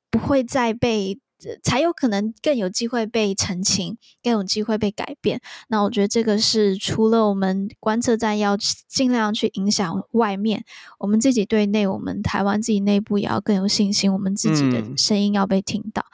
[0.09, 1.19] 不会再被，
[1.63, 5.41] 才有可能更有机会被澄清，更有机会被改变。
[5.67, 10.63] 那我觉得这个是除了我们观测站要尽量去影响外面，
[10.99, 16.05] 我们自己对内，我们台湾自己内部也要更有信心，我们自己的声音要被听到。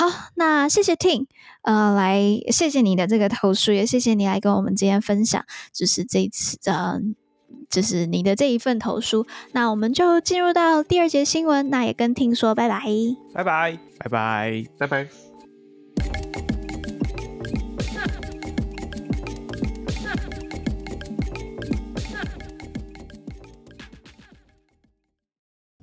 [0.00, 1.26] 嗯、好，那谢谢 Tim，
[1.62, 7.02] 呃，来谢谢你的这个投诉，也谢谢你来跟我们今天分享，就是这一次的。
[7.70, 12.82] 这是你的这一份投书，那我们就进入到第二节新闻，那也跟 Tim 说拜拜，
[13.32, 15.31] 拜拜，拜拜，拜拜。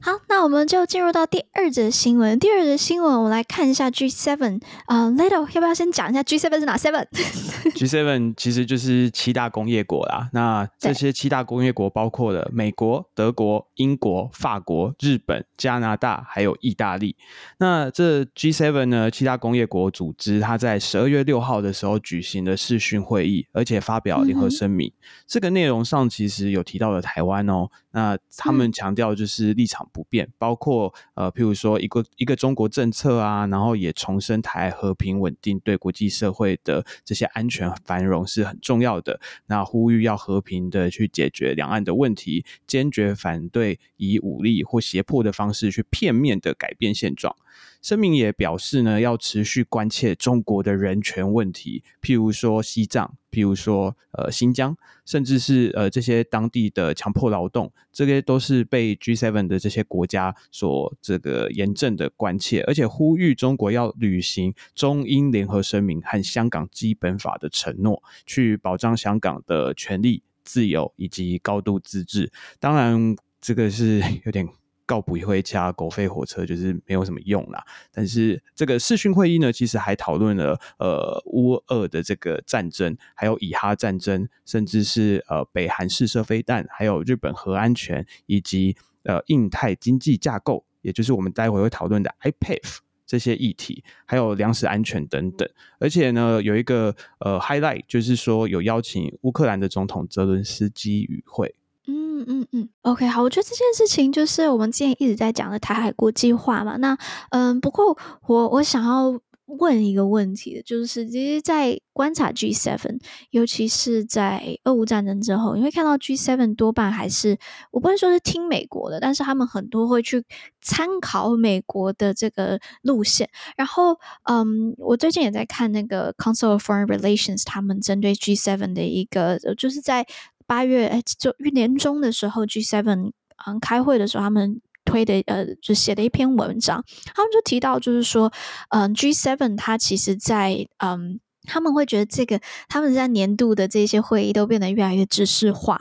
[0.02, 2.40] 好，那我们就进入到第二则新闻。
[2.40, 4.62] 第二则新闻，我们来看一下 G7。
[4.86, 10.30] 啊、uh,，Little 要不要先讲一下 G7 是哪 seven？G7 其实就是七大工业国啦。
[10.32, 17.18] 那这些七大工业国包括了美国、德国、英国、法国、日本、加拿大，还有意大利。
[17.58, 24.90] 那这 G7 呢，七大工业国组织，它在十二月六号的时候举行了视讯会议，而且发表联合声明。
[25.28, 27.68] 这个内容上其实有提到了台湾哦。
[27.92, 39.20] 那他们强调就是立场不变，包括呃，譬如说一个一个中国政策啊，然后也重申台海和平稳定对国际社会的这些安全繁荣是很重要的。
[39.48, 47.36] 那呼吁要和平的去解决两岸的问题，坚决反对以武力或胁迫的方式去片面的改变现状。
[47.82, 72.30] 声明也表示呢，要持续关切中国的人权问题，譬如说西藏，譬如说呃新疆，甚至是呃这些当地的强迫劳动，这些都是被 G7 的这些国家所这个严正的关切，而且呼吁中国要履行中英联合声明和香港基本法的承诺，去保障香港的权利、自由以及高度自治。
[72.60, 74.48] 当然，这个是有点。
[74.90, 77.64] 告不会加，狗吠火车就是没有什么用啦。
[77.94, 92.80] 但是这个视讯会议呢，其实还讨论了呃乌俄的这个战争，还有以哈战争，甚至是呃北韩试射飞弹，还有日本核安全，以及呃印太经济架构，也就是我们待会会讨论的 IPF。
[93.10, 95.50] 这些议题，还有粮食安全等等。
[95.80, 101.56] 而且呢，有一个呃 highlight，就是说有邀请乌克兰的总统泽伦斯基与会。
[101.92, 106.78] 嗯嗯嗯，OK，好，我觉得这件事情就是我们之前一直在讲的台海国际化嘛。
[106.78, 106.96] 那
[107.32, 109.20] 嗯，不过我我想要。
[109.58, 113.00] 问一个问题，就是其实，在观察 G7，
[113.32, 117.36] 尤其是在俄乌战争之后，你会看到 G7 多半还是，
[117.72, 120.24] 我不能说是听美国的，但是他们很多会去
[120.62, 123.28] 参考美国的这个路线。
[123.58, 130.06] 然后，嗯，我最近也在看那个 Council of Foreign Relations，他们针对 G7 的一个，就是在
[130.50, 133.12] 八月哎，就年中的时候，G Seven
[133.46, 134.60] 嗯开会的时候，他们。
[134.86, 136.84] 推的呃，就写了一篇文章，
[137.14, 138.32] 他们就提到，就是说，
[138.70, 145.80] 嗯、，G Seven 它其实在，嗯，他们会觉得这个他们在年度的这些会议都变得越来越知识化，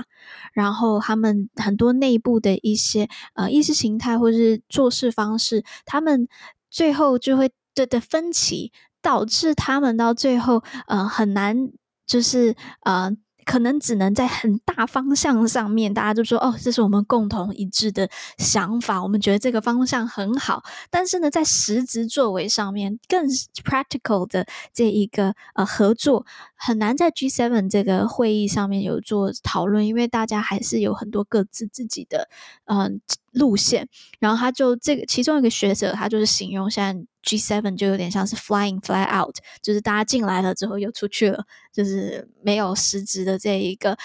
[0.52, 6.28] 然后他们很多内部的一些呃意识形态或是做事方式，他们
[6.68, 11.70] 最后就会的的分歧，导致他们到最后呃很难，
[12.06, 13.16] 就是呃。
[13.48, 20.62] 可能只能在很大方向上面，大家就说哦，这是我们共同一致的想法，我们觉得这个方向很好。
[20.90, 23.26] 但是呢，在实质作为上面，更
[23.64, 26.26] practical 的这一个呃合作，
[26.56, 32.28] 很难在 G7 这个会议上面有做讨论，因为大家还是有很多各自自己的
[32.66, 33.00] 嗯。
[33.32, 43.96] 路线，然后他就这个其中一个学者，他就是形容现在 G7 就有点像是 flying fly out，就是大家进来了之后又出去了，就是没有实质的这一个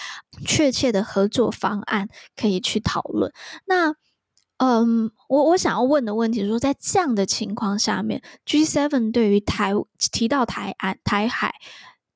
[0.46, 3.32] 确切的合作方案可以去讨论。
[3.66, 3.96] 那，
[4.58, 9.74] 嗯，我我想要问的问题是说，在这样的情况下面，G7 对于台
[10.12, 11.56] 提到台安台海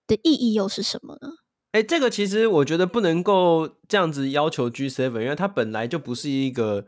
[0.08, 1.30] 的意义又是什么呢？
[1.78, 6.88] 哎，这个其实我觉得不能够这样子要求 G Seven，因为它本来就不是一个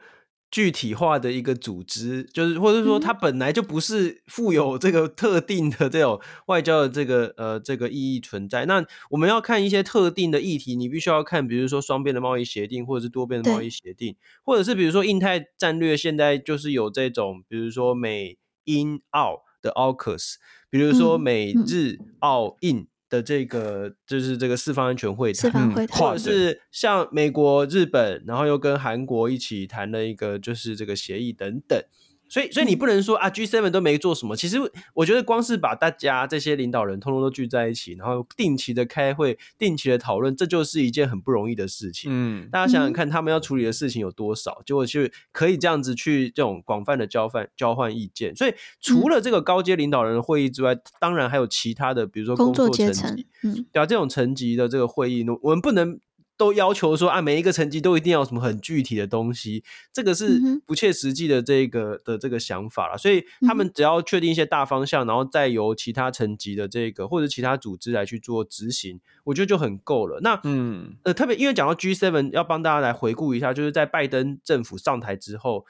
[0.50, 8.66] 具体化的一个组织，就是或者说它本来就不是富有这个特定的这种外交的这个呃这个意义存在。
[8.66, 20.38] 那我们要看一些特定的议题，你必须要看，比如说双边的贸易协定，或者是多边的贸易协定，或者是比如说印太战略，现在就是有这种，比如说美英澳的 AUKUS，
[20.72, 22.88] 比如说美日澳印。
[23.10, 31.82] 的这个就是这个四方安全会谈，会或者是像美国、日本，然后又跟韩国一起谈了一个就是这个协议等等。
[32.30, 34.36] 所以，所以你不能说啊，G7 都没做什么。
[34.36, 34.58] 其实，
[34.94, 42.12] 我觉得光是把大家这些领导人通通都聚在一起，然后定期的开会、定期的讨论，这就是一件很不容易的事情。
[42.14, 45.02] 嗯，大家想想看，他们要处理的事情有多少，结果就
[45.32, 48.36] 可以这样子去这种广泛的交换、交换意见。
[48.36, 56.00] 所以，除了这个高阶领导人的会议之外，当然还有其他的，比如说工作层级，嗯，对啊，这种层级的这个会议，我们不能。
[56.40, 59.62] 都要求说啊，每一个层级都一定要有什么很具体的东西，
[59.92, 62.98] 这个是不切实际的这个的这个想法了。
[62.98, 70.22] 所以他们只要确定一些大方向，然后再由其他层级的这个或者其他组织来去做执行，我觉得就很够了。
[70.22, 75.66] 那嗯呃，特别因为讲到 G seven，要帮大家来回顾一下，就是在拜登政府上台之后，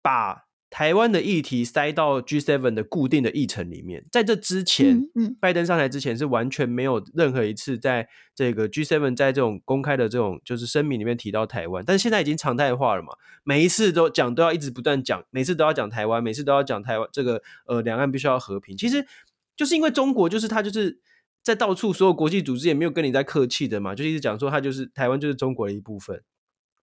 [0.00, 0.47] 把。
[0.70, 13.14] 台湾的议题塞到 G7 的固定的议程里面，在这之前，嗯嗯，拜登上台之前是完全没有任何一次在这个 G7 在这种公开的这种就是声明里面提到台湾，但是现在已经常态化了嘛，
[13.44, 19.06] 每一次都讲都要一直不断讲，每次都要讲台湾，每次都要讲台湾这个呃两岸必须要和平，其实
[19.56, 21.00] 就是因为中国就是他就是
[21.42, 26.22] 在到处所有国际组织也没有跟你在客气的嘛，就一直讲说他就是台湾就是中国的一部分，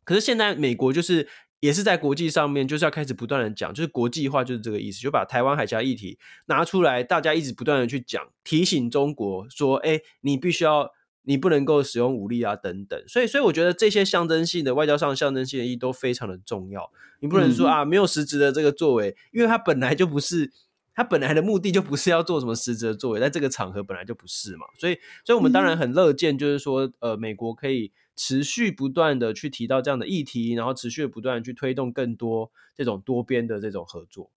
[0.03, 1.27] 可是现在美国就是。
[1.59, 10.91] 也是在国际上面，就是要开始不断的讲，就是国际化就是这个意思，就把台湾海峡议题拿出来，大家一直不断的去讲，提醒中国说，哎，你必须要，
[11.23, 13.01] 你不能够使用武力啊，等等。
[13.07, 16.91] 所以，所以我觉得这些象征性的外交上象征性的意义都非常的重要。
[17.21, 20.51] 你不能说啊，没有实质的这个作为，因为它本来就不是，
[20.95, 24.65] 它本来的目的就不是要做什么实质的作为，在这个场合本来就不是嘛。
[24.79, 27.91] 所以，所以我们当然很乐见，就是说，呃，美国可以。
[28.17, 34.31] 持续不断的去提到这样的议题，然后持续不断的去推动更多这种多边的这种合作。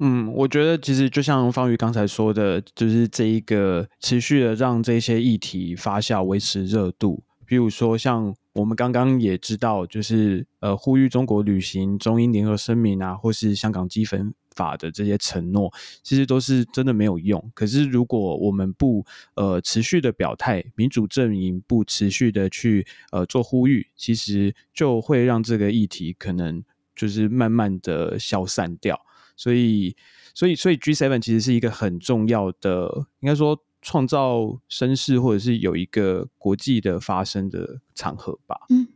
[0.00, 7.22] 嗯，我觉得其实就像方宇刚才说的，就是这一个持续的让这些议题发酵、维持热度。
[7.46, 15.72] 比如说，像我们刚刚也知道，就是呃，呼吁中国履行中英联合声明啊，或是香港基本法的这些承诺，
[16.02, 17.50] 其实都是真的没有用。
[17.54, 26.62] 可是，如果我们不呃持续的表态，民主阵营不持续的去呃做呼吁，其实就会让这个议题可能
[26.94, 29.00] 就是慢慢的消散掉。
[29.36, 29.96] 所以，
[30.34, 33.58] 所以，所以 G7 其实是一个很重要的，应该说。
[33.82, 38.54] 创造声势，或者是有一个国际的发声的场合吧。
[38.68, 38.86] 嗯，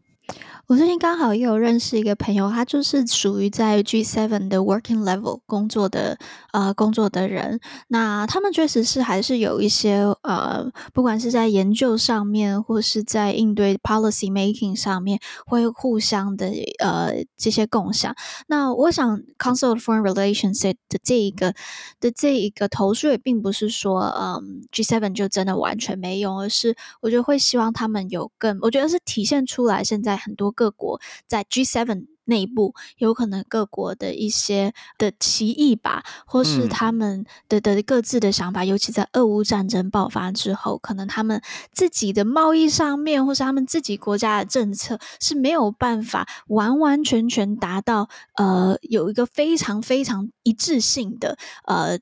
[0.66, 6.16] 我最近刚好也有认识一个朋友，他就是属于在 G7 的 working level 工作的
[6.52, 7.60] 呃工作的人。
[7.88, 10.64] 那他们确实是还是有一些呃，
[10.94, 18.14] 不管是在研究上面，或是在应对 policy making 上面，会互相的呃这些共享。
[18.46, 21.52] 那我想 Council of Foreign Relations 的这一个
[22.00, 30.44] 的这一个投诉也并不是说嗯 G7 就真的完全没用，而是我觉得会希望他们有更，我觉得是体现出来现在很多。
[30.54, 41.42] 各国在 G7 内部有可能各国的一些的歧义吧，或是他们的的各自的想法，嗯、尤其在俄乌战争爆发之后，可能他们
[41.72, 51.98] 自己的贸易上面，或是他们自己国家的政策是没有办法完完全全达到呃有一个非常非常一致性的呃。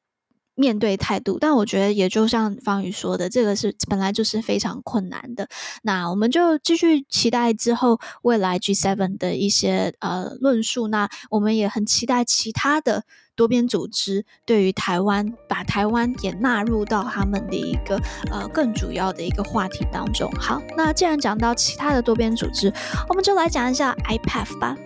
[0.55, 5.49] 面对态度，但我觉得也就像方宇说的，这个是本来就是非常困难的。
[5.83, 10.89] 那我们就继续期待之后未来 G7 的一些呃论述。
[10.89, 17.99] 那我们也很期待其他的多边组织对于台湾，把台湾也纳入到他们的一个
[18.31, 20.31] 呃更主要的一个话题当中。
[20.33, 22.71] 好，那既然讲到其他的多边组织，
[23.09, 24.77] 我们就来讲一下 IPF 吧。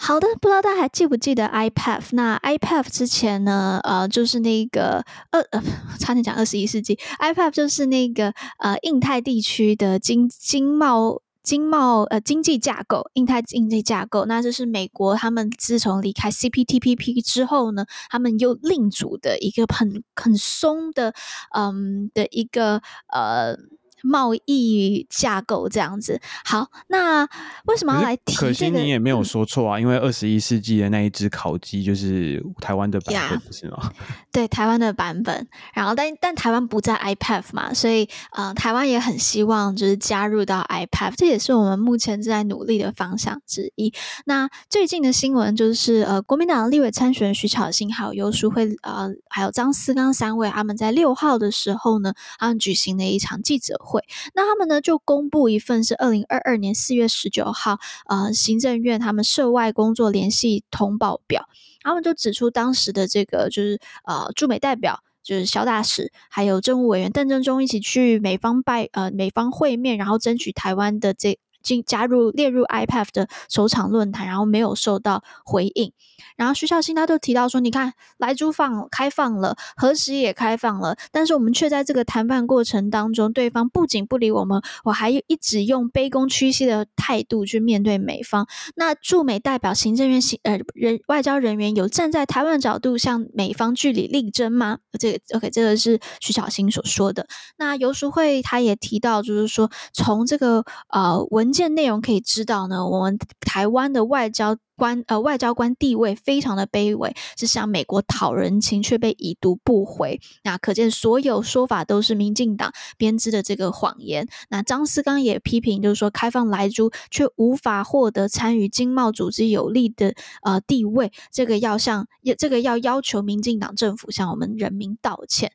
[0.00, 2.10] 好的，不知道大家还记不记得 IPEF？
[2.12, 5.60] 那 IPEF 之前呢，呃，就是那个二呃，
[5.98, 14.24] 差点讲二十一世纪，IPEF 就是那个呃，印太地区的经经贸经贸呃经济架构，印太经济架构。
[14.26, 21.12] 那就是美国他们自从离开 CPTPP 之后呢，他们又另组的一个很很松的
[21.56, 22.80] 嗯的一个
[23.12, 23.56] 呃。
[24.02, 27.24] 贸易架构这样子，好，那
[27.66, 28.46] 为什么要来提这个？
[28.46, 33.92] 可惜你也没有说错啊，嗯、因为二十一世纪的那一只烤鸡就是台湾的版本，yeah, 是吗？
[34.32, 35.46] 对，台湾的版本。
[35.74, 43.92] 然后但，但但台湾不在 IPEF 嘛，所以呃，台湾也很希望就是加入到 IPEF，这也是我们目前正在努力的方向之一。
[44.26, 53.87] 那最近的新闻就是呃，国民党立委参选徐巧芯还有游淑慧呃，还有张思刚三位，他们在六号的时候呢，他们举行了一场记者会。
[53.88, 61.48] 会，那他们呢就公布一份是二零二二年四月十九号，呃，行政院他们涉外工作联系通报表，
[61.82, 71.38] 他们就指出当时的这个就是呃驻美代表就是萧大使，还有政务委员邓正中一起去美方拜呃美方会面，然后争取台湾的这
[71.68, 75.92] 进加入列入 IPEF 的首场论坛，然后没有受到回应。
[76.36, 88.46] 然后徐小新他就提到说：“你看，莱猪放开放了，核食也开放了，但是我们却在这个谈判过程当中，对方不仅不理我们，我还一直用卑躬屈膝的态度去面对美方。
[88.76, 94.78] 那驻美代表、行政院行呃人外交人员有站在台湾角度向美方据理力争吗？
[94.98, 97.26] 这个 OK，这个是徐小新所说的。
[97.56, 110.20] 那游淑慧他也提到，就是说从这个呃文件内容可以知道呢，我们台湾的外交。”官呃，外交官地位非常的卑微，是向美国讨人情，却被已读不回。
[110.44, 114.28] 那可见所有说法都是民进党编织的这个谎言。
[114.48, 122.06] 那张思刚也批评，就是说开放莱猪却无法获得参与经贸组织有利的呃地位，这个要向
[122.38, 125.50] 这个要要求民进党政府向我们人民道歉。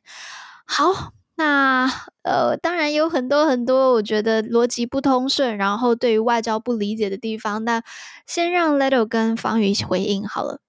[0.66, 1.14] 好。
[1.36, 1.90] 那
[2.22, 7.64] 呃，当然有很多很多，我觉得逻辑不通顺，然后对于外交不理解的地方。
[7.64, 7.82] 那
[8.26, 10.60] 先让 Leto 跟方宇回应好了。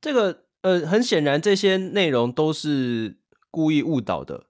[0.00, 3.16] 这个呃，很显然这些内容都是
[3.50, 4.46] 故意误导的。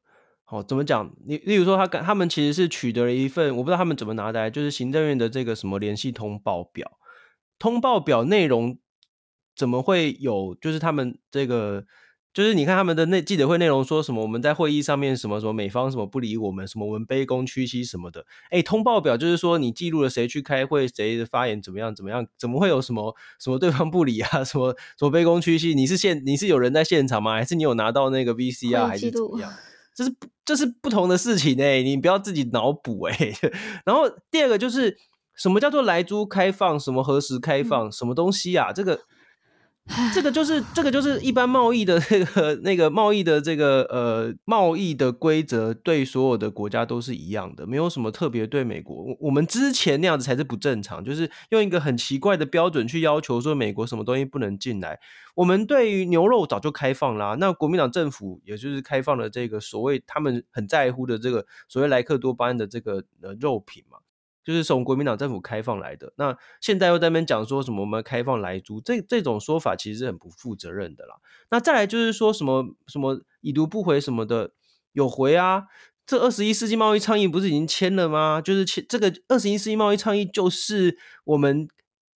[0.46, 1.10] 哦，怎么讲？
[1.26, 6.92] 你例如说他，他他们其实是取得了一份，我不知道他们怎么拿来，就是行政院的这个什么联系通报表。
[7.58, 8.78] 通报表内容
[9.54, 10.54] 怎么会有？
[10.58, 11.84] 就是他们这个。
[12.34, 14.22] 就是你看他们的那记者会内容说什么？
[14.22, 18.26] 我们在会议上面什么什么美方什么不理我们，什么我们卑躬屈膝什么的。
[18.50, 22.24] 哎，通报表就是说你记录了谁去开会，谁的发言怎么样怎么样？
[22.38, 24.44] 怎么会有什么什么对方不理啊？
[24.44, 25.74] 什么什么卑躬屈膝？
[25.74, 27.32] 你是现你是有人在现场吗？
[27.32, 29.52] 还是你有拿到那个 VCR 还是怎么样？
[29.94, 30.14] 这是
[30.44, 33.32] 这是不同的事情哎，你不要自己脑补哎。
[33.84, 34.96] 然后第二个就是
[35.34, 36.78] 什么叫做来租开放？
[36.78, 37.90] 什么何时开放？
[37.90, 38.72] 什么东西啊？
[38.72, 39.00] 这个。
[40.14, 49.03] 这个就是这个就是一般贸易的那个那个贸易的这个呃贸易的规则，对所有的国家都是一样的，没有什么特别对美国。
[49.03, 55.01] 我我们之前那样子才是不正常，就是用一个很奇怪的标准去要求说美国什么东西不能进来。
[55.34, 63.99] 我们对于牛肉早就开放啦，那国民党政府也就是开放了这个所谓他们很在乎的这个所谓莱克多巴胺的这个呃肉品嘛。
[64.45, 71.16] 就是从国民党政府开放来的，那现在又在那边讲说什么我们开放来租，这这种说法其实是很不负责任的啦。
[71.51, 74.53] 那再来就是说什么什么已读不回什么的，
[74.93, 75.64] 有回啊，
[76.07, 78.41] 这二十一世纪贸易倡议不是已经签了吗？
[78.41, 81.68] 就是签这个二十一世纪贸易倡议，就是我们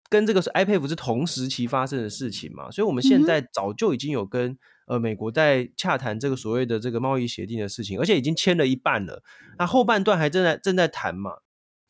[0.09, 4.57] 跟这个 IPEF 是同时期发生的事情嘛，所以我们现在早就已经有跟
[4.87, 9.21] 呃美国在洽谈这个所谓的这个贸易协定的事情，而且已经签了一半了，
[9.59, 11.31] 那后半段还正在正在谈嘛。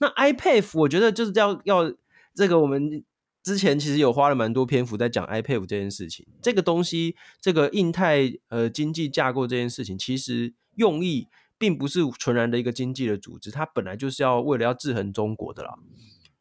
[0.02, 1.89] 那 iPad 我觉得就是要要
[2.36, 3.06] 这个我们。
[3.43, 11.28] 之前其实有花了蛮多篇幅在讲 iPad 这件事情，这个东西，这个印太呃经济架构这件事情，其实用意
[11.58, 15.74] 并不是纯然的一个经济的组织，它本来就是要为了要制衡中国的啦。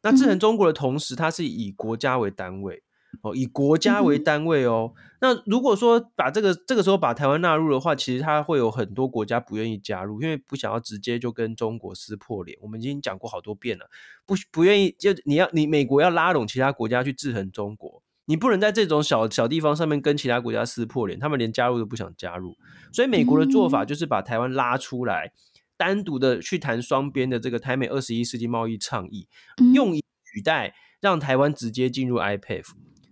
[0.03, 2.83] 那制衡中国的同时，它是以国家为单位。
[3.21, 4.93] 哦，以国家为单位哦。
[4.95, 12.57] 嗯、那如果说把这个这个时候把台湾纳入的话，其实它会有很多国家不愿意加入，因为不想要直接就跟中国撕破脸。
[12.61, 13.89] 我们已经讲过好多遍了，
[14.25, 22.55] 不不愿意就你要你美国要拉拢其他国家去制衡中国，你不能在这种小小地方上面跟其他国家撕破脸，他们连加入都不想加入。
[22.93, 25.31] 所以美国的做法就是把台湾拉出来，嗯、
[25.77, 29.27] 单独的去谈双边的这个台美二十一世纪贸易倡议，
[29.61, 30.03] 嗯、用以
[30.33, 32.65] 取代让台湾直接进入 IPEF。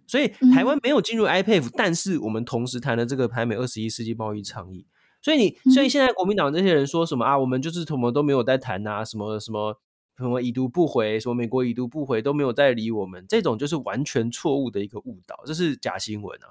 [0.09, 4.87] 所以台湾没有进入 IPEF，、嗯、但是我们同时谈了这个台美二十一世纪贸易倡议。
[5.21, 7.37] 所以你，所以现在国民党这些人说什么啊？
[7.37, 9.79] 我们就是什么都没有在谈啊，什么什么
[10.17, 16.47] 什么已读不回，什么美国已读不回都没有在理我们，这种就是完全错误的一个误导，这是假新闻啊。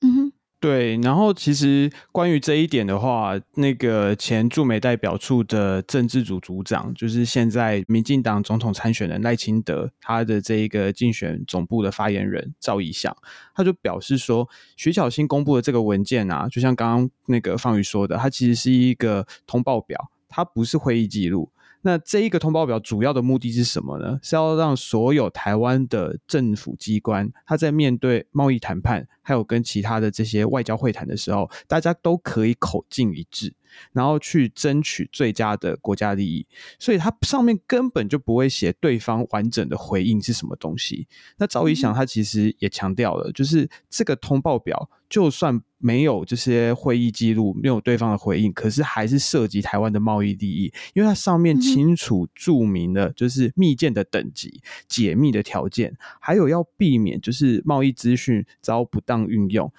[0.00, 0.23] 嗯哼。
[0.64, 13.14] 对，然后其实关于这一点的话，那个前驻美代表处的政治组组长，就是现在民进党总统参选人赖清德，他的这一个竞选总部的发言人赵怡翔，
[13.54, 21.50] 他就表示说，徐巧芯公布的这个文件啊，就像刚刚那个方宇说的，它其实是一个通报表，它不是会议记录。
[21.86, 24.18] 那这一个通报表主要的目的是什么呢？
[24.22, 33.52] 是要让所有台湾的政府机关，他在面对贸易谈判，还有跟其他的这些外交会谈的时候，大家都可以口径一致。
[33.92, 36.46] 然后去争取最佳的国家利益，
[36.78, 41.06] 所以它上面根本就不会写对方完整的回应是什么东西。
[41.36, 59.72] 那早已想他其实也强调了，就是这个通报表就算没有这些会议记录，没有对方的回应，可是还是涉及台湾的贸易利益，因为它上面清楚注明了就是密件的等级、解密的条件，还有要避免就是贸易资讯遭不当运用。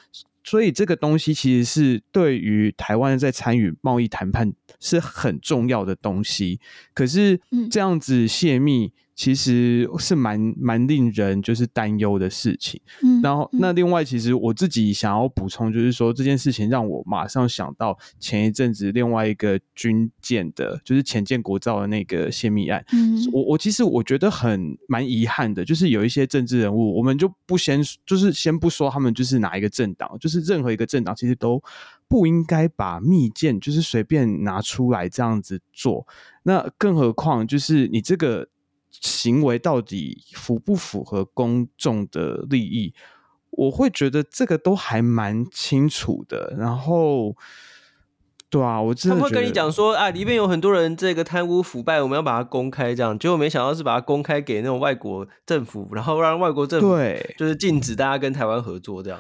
[0.46, 6.62] 所以这个东西其实是对于台湾在参与贸易谈判是很重要的东西，
[6.94, 8.94] 可是这样子泄密。
[9.16, 12.80] 其实是蛮蛮令人就是担忧的事情。
[13.02, 22.84] 嗯，然后那另外，其实我自己想要补充，就是说这件事情让我马上想到前一阵子另外一个军舰的，就是潜舰国造的那个泄密案。
[22.92, 31.64] 嗯，我我其实我觉得很蛮遗憾的，就是有一些政治人物，我们就不先就是先不说他们就是哪一个政党，就是任何一个政党，其实都
[32.10, 36.06] 不应该把密件就是随便拿出来这样子做。
[36.44, 38.46] 那更何况就是你这个。
[39.02, 42.94] 行为到底符不符合公众的利益？
[43.52, 46.54] 我会觉得这个都还蛮清楚的。
[46.58, 47.36] 然后，
[48.50, 53.18] 对啊，我真的他会跟你讲说啊，里面有很多人这个贪污腐败，我们要把它公开，这样。
[53.18, 59.20] 结果没想到是把它公开给那种外国政府，然后让外国政府对，就是禁止大家跟台湾合作这样。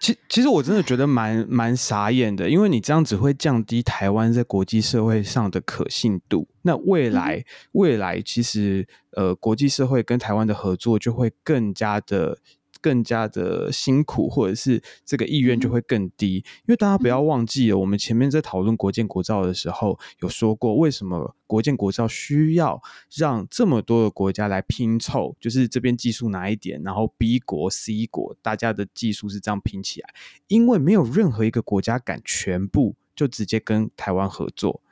[0.00, 6.48] 其其实我真的觉得蛮蛮傻眼的，因为你这样只会降低台湾在国际社会上的可信度。
[6.62, 12.38] 那未来、嗯、未来其实呃国际社会跟台湾的合作就会更加的。
[12.80, 22.80] 更加的辛苦，或者是这个意愿就会更低，因为大家不要忘记了，我们前面在讨论国建国造的时候有说过，为什么国建国造需要
[23.14, 30.14] 让这么多的国家来拼凑，就是这边技术拿一点，然后 B 国 C 国大家的技术是这样拼起来，
[30.46, 34.82] 因为没有任何一个国家敢全部就直接跟台湾合作，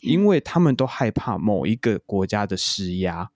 [0.00, 3.30] 因为他们都害怕某一个国家的施压。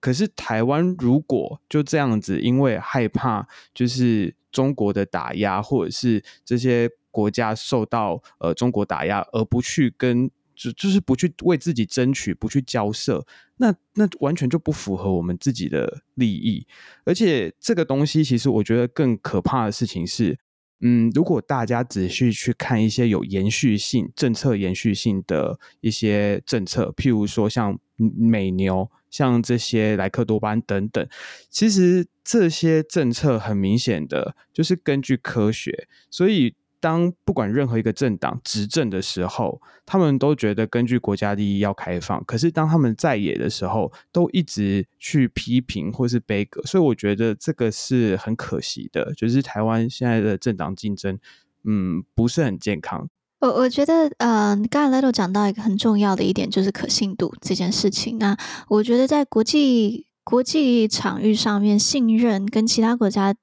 [0.00, 13.26] 可是台湾如果就这样子，因为害怕就是中国的打压，或者是这些国家受到呃中国打压，而不去跟就就是不去为自己争取，不去交涉，
[13.56, 16.66] 那那完全就不符合我们自己的利益。
[17.04, 20.38] 而且这个东西，其实我觉得更可怕的事情是，
[20.80, 28.90] 嗯，如果大家仔细去看一些有延续性、政策延续性的一些政策，譬如说像美牛。
[29.16, 31.08] 像这些莱克多巴胺等等，
[31.48, 51.18] 其实这些政策很明显的就是根据科学，所以当不管任何一个政党执政的时候，他们都觉得根据国家利益要开放，可是当他们在野的时候，都一直去批评或是杯葛，所以我觉得这个是很可惜的，就是台湾现在的政党竞争，
[51.64, 53.08] 嗯，不是很健康。
[53.46, 58.18] 我我觉得，呃，刚才 Leto 讲到一个很重要的一点，就是可信度这件事情。
[58.18, 58.36] 那
[58.68, 63.34] 我觉得在国际国际场域上面，信任跟其他国家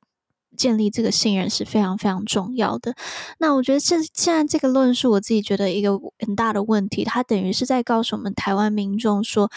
[0.57, 2.95] 建立这个信任是非常非常重要的。
[3.39, 9.49] 那我觉得现现在这个论述，我自己觉得一个很大的问题，它等于是在告诉我们台湾民众说，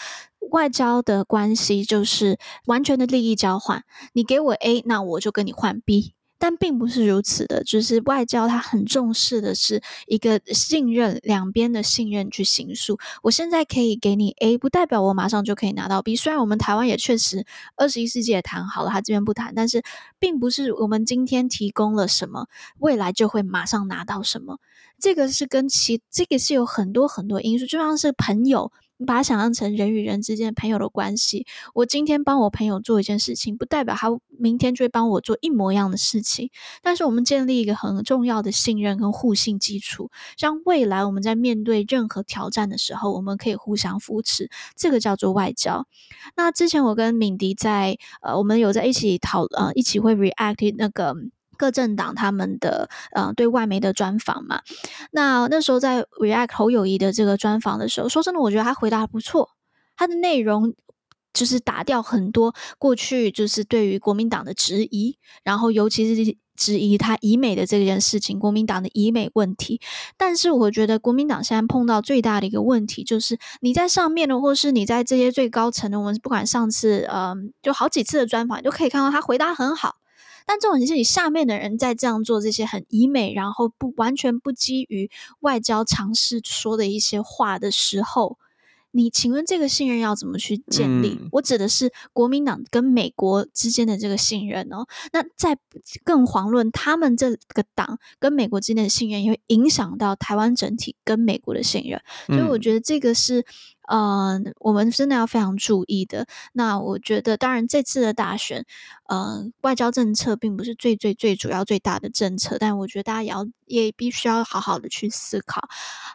[0.51, 3.83] 外交的关系就是完全的利益交换，
[4.13, 6.13] 你给我 A，那我就跟你换 B。
[6.39, 12.97] 但并不是如此的，就是外交它很重视的是一个信任，两边的信任去行塑。
[13.23, 16.15] 我现在可以给你 A，不代表我马上就可以拿到 B。
[16.15, 19.83] 虽然我们台湾也确实二十一世纪也谈好了，他这边不谈，但是
[20.19, 22.47] 并不是我们今天提供了什么，
[22.79, 24.59] 未来就会马上拿到什么。
[24.99, 28.71] 这个是跟其这个是有很多很多因素，就像是朋友。
[28.97, 31.45] 你把它想象成人与人之间朋友的关系。
[31.73, 36.49] 我今天帮我朋友做一件事情，不代表他明天就会帮我做一模一样的事情。
[36.81, 44.49] 但是我们建立一个很重要的信任跟互信基础，让未来我们在面对任何挑战的时候，我们可以互相扶持。
[44.75, 45.87] 这个叫做外交。
[46.35, 51.15] 那之前我跟敏迪在呃，我们有在一起讨呃，一起会 react 那个。
[51.57, 54.61] 各政党他们的呃对外媒的专访嘛，
[55.11, 59.49] 那那时候在 react 侯友谊的这个专访的时候，说真的，我觉得他回答不错，
[59.97, 60.73] 他的内容
[61.33, 69.79] 就是打掉很多过去就是对于国民党的质疑，然后尤其是质疑他以美的这件事情，国民党的以美问题。
[70.17, 79.97] 但是我觉得国民党现在碰到最大的一个问题，就是你在上面的，或是你在这些最高层的，我们不管上次嗯、就好几次的专访，你都可以看到他回答很好。
[80.47, 88.37] 但这种是你下面的人在这样做这些很以美，然后不完全不基于外交常识说的一些话的时候，
[88.91, 91.17] 你请问这个信任要怎么去建立？
[91.19, 94.87] 嗯、我指的是国民党跟美国之间的这个信任哦。
[95.11, 95.57] 那在
[96.05, 102.01] 更遑论他们这个党跟美国之间的信任，也会影响到台湾整体跟美国的信任。
[102.27, 103.45] 所以我觉得这个是。
[103.87, 106.27] 呃，我们真的要非常注意的。
[106.53, 108.65] 那我觉得，当然这次的大选，
[109.07, 115.67] 呃，外交政策并不是最最最主要最大的政策，但我觉得大家也要也必须要好好的去思考。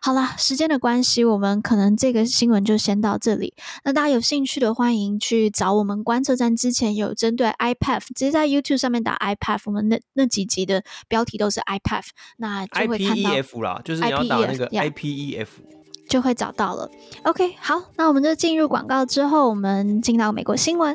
[0.02, 3.54] 好了，时间的关系，我们可能这个新闻就先到这里。
[3.84, 12.04] 那大家有兴趣的，欢迎去找我们观测站之前有针对 iPad，直接在 YouTube 上面打 iPad，我们那那几集的标题都是 iPad，
[12.36, 15.46] 那就会看到 IPEF 啦，就是你要打那个 IPEF。
[16.12, 16.90] 就会找到了。
[17.22, 20.94] OK，好，那我们就进入广告之后，我们进到美国新闻。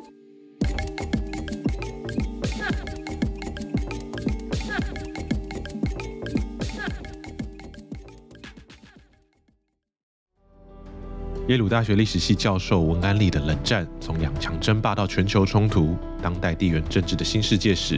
[11.47, 17.97] 耶鲁大学历史系教授文安利的《冷战：从两强争霸到全球冲突——当代地缘政治的新世界史》，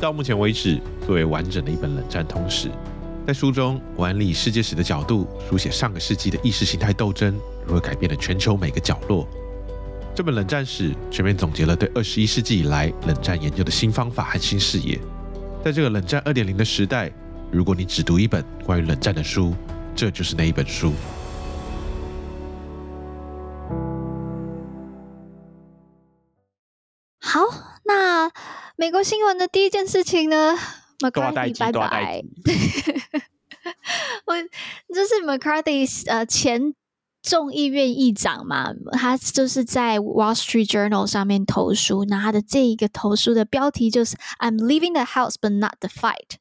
[0.00, 2.68] 到目前为止最为完整的一本冷战通史。
[3.26, 9.28] 在书中，文安利以世界史的角度书写上个世纪的意识形态斗争如何改变了全球每个角落。
[10.16, 14.98] 这本冷战史全面总结了对二十一世纪以来冷战研究的新方法和新视野。
[15.64, 17.12] 在这个冷战二点零的时代，
[17.52, 19.54] 如果你只读一本关于冷战的书，
[19.94, 20.92] 这就是那一本书。
[27.20, 27.40] 好，
[27.84, 28.28] 那
[28.74, 30.58] 美国新闻的第一件事情呢
[31.00, 32.22] ？McCarthy 拜拜。
[34.26, 34.34] 我
[34.94, 36.74] 就是 McCarthy 呃前
[37.22, 46.36] 众议院议长嘛，他就是在 Wall Street Journal 上面投书，那他的这一个投书的标题就是 I'm leaving the house but not the fight。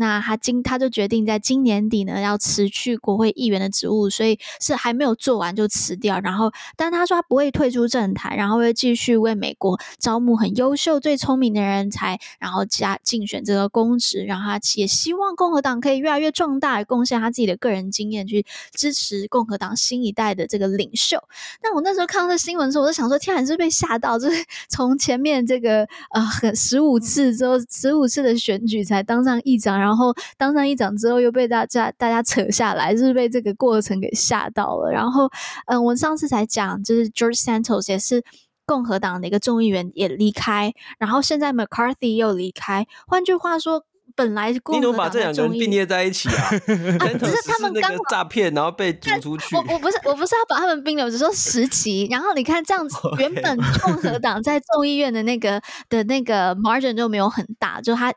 [0.00, 6.18] 那他今他就决定在今年底呢要辞去国会议员的职务，所以是还没有做完就辞掉。
[6.20, 14.24] 然后，但他说他不会退出政坛，然后会继续为美国招募很优秀、最聪明的人才，然后加竞选这个公职。
[14.24, 21.18] 然后他也希望共和党可以越来越壮大，贡献他自己的个人经验去支持共和党新一代的这个领袖。
[21.62, 24.18] 那我那时候看到这新闻的时候，我就想说：天啊，你是被吓到？
[24.18, 29.78] 就是 从前面这个呃十五次之后，十五次的选举才当上议长。
[29.78, 29.89] 然后
[30.36, 34.90] 当上议长之后，又被大家大家扯下来，就是被这个过程给吓到了。
[34.90, 35.28] 然后，
[35.66, 38.22] 嗯，我上次才讲，就是 George Santos 也是
[38.66, 42.86] 共和党的一个众议员也离开，然后现在 McCarthy 又离开。
[43.06, 43.84] 换句话说，
[44.16, 46.34] 本来共和党你怎么把这两个人并列在一起啊？
[47.00, 49.56] 啊，只是他们刚诈骗，然后被逐出去。
[49.56, 52.06] 我我不是我不是要把他们并列，我只说十期。
[52.10, 58.12] 然后你看这样子，原本共和党在众议院的那个的那个 margin 就没有很大，就他。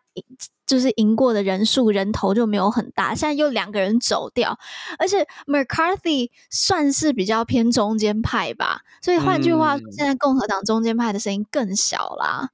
[0.65, 4.57] 就是赢过的人数人头就没有很大，现在又两个人走掉，
[4.97, 12.49] 而且 McCarthy 算是比较偏中间派吧，所以换句话说，现在共和党中间派的声音更小啦。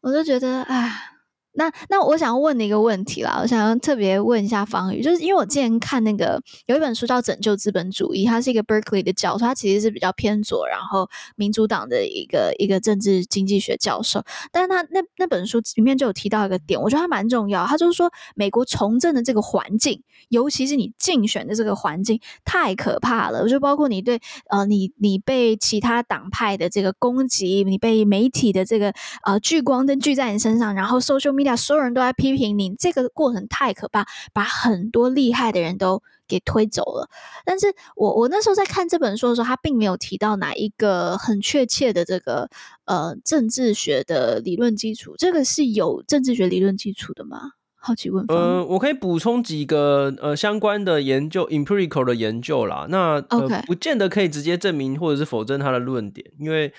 [0.00, 1.15] 我就觉得，哎，
[1.56, 28.92] 那那我想要问你一个问题啦，我想要特别问一下方宇，就是因为我之前看那个有一本书叫《拯救资本主义》，他是一个 Berkeley 的教授，他其实是比较偏左，然后民主党的一个一个政治经济学教授，但是他那那本书里面就有提到一个点，我觉得还蛮重要，他就是说美国从政的这个环境，尤其是你竞选的这个环境太可怕了，就包括你对呃你你被其他党派的这个攻击，你被媒体的这个
[29.24, 31.45] 呃聚光灯聚在你身上，然后 social media。
[31.54, 37.08] 所有人都在批评你，这个过程太可怕，把很多厉害的人都给推走了。
[37.44, 42.48] 但是我我那时候在看这本书的时候，他并没有提到哪一个很确切的这个
[42.86, 45.14] 呃政治学的理论基础。
[45.18, 47.52] 这个是有政治学理论基础的吗？
[47.76, 48.24] 好奇问。
[48.28, 52.86] 呃，我可以补充几个呃相关的研究，empirical 的研究啦。
[52.88, 53.66] 那呃，Okay.
[53.66, 56.72] 不见得可以直接证明或者是否证他的论点，因为。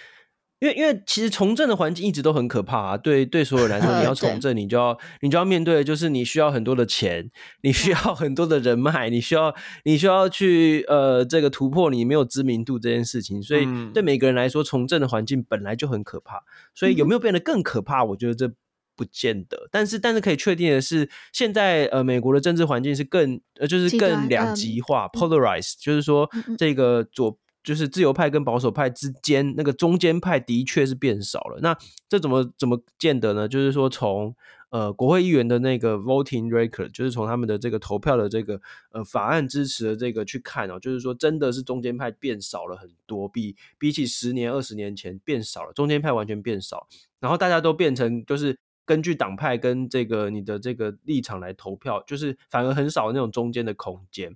[0.60, 7.30] 因为因为其实从政的环境一直都很可怕啊，对对，所有人来说，你要 从政，你就要你就要面对的就是你需要很多的钱，
[7.62, 9.53] 你需要很多的人脉，你需要
[9.84, 16.41] 你需要去呃这个突破你没有知名度这件事情，所以对每个人来说，从政的环境本来就很可怕，
[16.74, 18.03] 所以有没有变得更可怕？
[18.03, 18.51] 我觉得这
[18.95, 26.28] 不见得，但是但是可以确定的是，现在呃美国的政治环境是更呃就是更两极化，polarized，就是说
[26.58, 27.38] 这个左。
[27.68, 31.59] 就是自由派跟保守派之间，那个中间派的确是变少了。
[31.61, 33.45] 那这怎么怎么见得呢？
[33.45, 34.34] 就是说从
[34.70, 38.61] 呃国会议员的那个 voting record，就是从他们的这个投票的这个
[38.91, 46.88] 呃法案支持的这个去看哦，就是说真的是中间派变少了很多，比比起十年二十年前变少了，中间派完全变少，
[47.20, 54.34] 然后大家都变成就是根据党派跟这个你的这个立场来投票，就是反而很少那种中间的空间。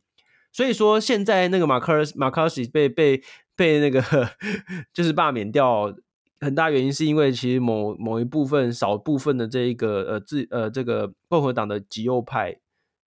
[0.51, 3.23] 所以说，现在那个马克马卡西被被
[3.55, 4.01] 被那个
[4.93, 5.95] 就是罢免掉，
[6.39, 12.57] 很大原因是因为其实某某一部分少部分的这一个呃自呃这个共和党的极右派，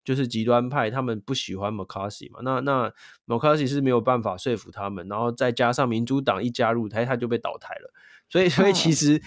[0.04, 2.40] 就是极端派，他们不喜欢马卡西嘛。
[2.42, 2.92] 那那
[3.24, 7.92] 马卡西是没有办法说服他们，然后再加上民主党一加入，他他就被倒台了。
[8.28, 9.20] 所以所以其实。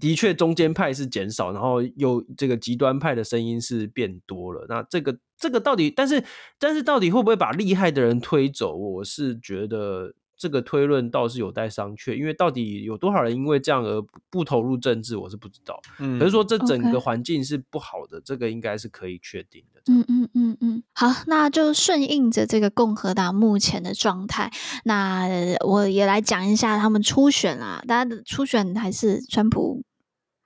[0.00, 4.66] 的确，中间派是减少，然后又这个极端派的声音是变多了。
[4.68, 6.24] 那这个这个到底，但是
[6.58, 8.74] 但是到底会不会把厉害的人推走？
[8.74, 12.16] 我是觉得这个推论倒是有待商榷。
[12.16, 15.78] 因为到底有多少人因为这样而不投入政治，我是不知道。
[15.98, 19.82] 嗯，可是说这整个环境是不好的.这个应该是可以确定的。
[19.86, 24.50] 嗯嗯嗯嗯，好，那就顺应着这个共和党目前的状态，
[24.84, 25.28] 那
[25.66, 29.82] 我也来讲一下他们初选啊，大家的初选还是川普。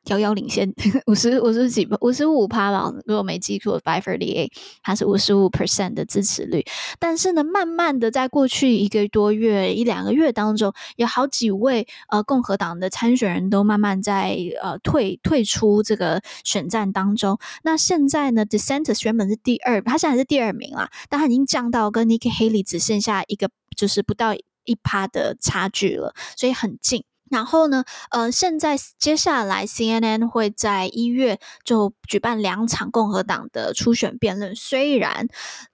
[0.06, 0.72] 遥遥领先
[1.06, 4.52] 五十五十几五十五趴吧，如果没记错 f i v e r t y eight，
[4.82, 6.64] 它是五十五 percent 的支持率。
[6.98, 17.38] 但是呢，慢慢的在过去一个多月、一两个月当中，有好几位呃共和党的参选人都慢慢在呃退退出这个选战当中。
[17.62, 27.04] 那现在呢，DeSantis 原本是第二，他现在是第二名啦，但他已经降到跟 Nikki Haley 只剩下一个，就是不到一趴的差距了，所以很近。
[27.34, 35.26] 然后呢，呃，现在接下来 CNN 会在一月就举办两场共和党的初选辩论，虽然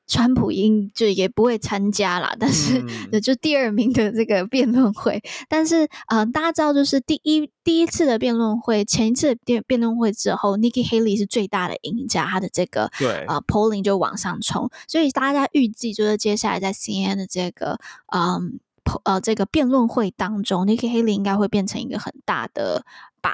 [0.07, 2.83] 川普应就也不会参加啦，但是
[3.21, 5.19] 就第二名的这个辩论会。
[5.19, 18.59] 嗯、但是呃，大家知道，就是第一第一次的辩论会，前一次辩辩论会之后，Nikki Haley 是最大的赢家，他的这个对呃 polling 就往上冲，所以大家预计就是接下来在 CNN 的这个嗯。
[19.05, 22.85] 呃，这个辩论会当中，Nikki Haley 应该会变成一个很大的
[23.21, 23.33] 靶，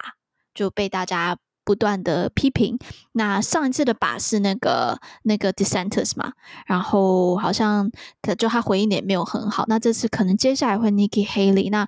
[0.55, 2.79] 就被大家不断的批评。
[3.13, 6.33] 那上一次的靶是那个那个 Dissenters 嘛，
[6.67, 7.91] 然后好像
[8.23, 9.65] 可就他回应的也没有很好。
[9.69, 11.87] 那这次可能接下来会 Nikki Haley，那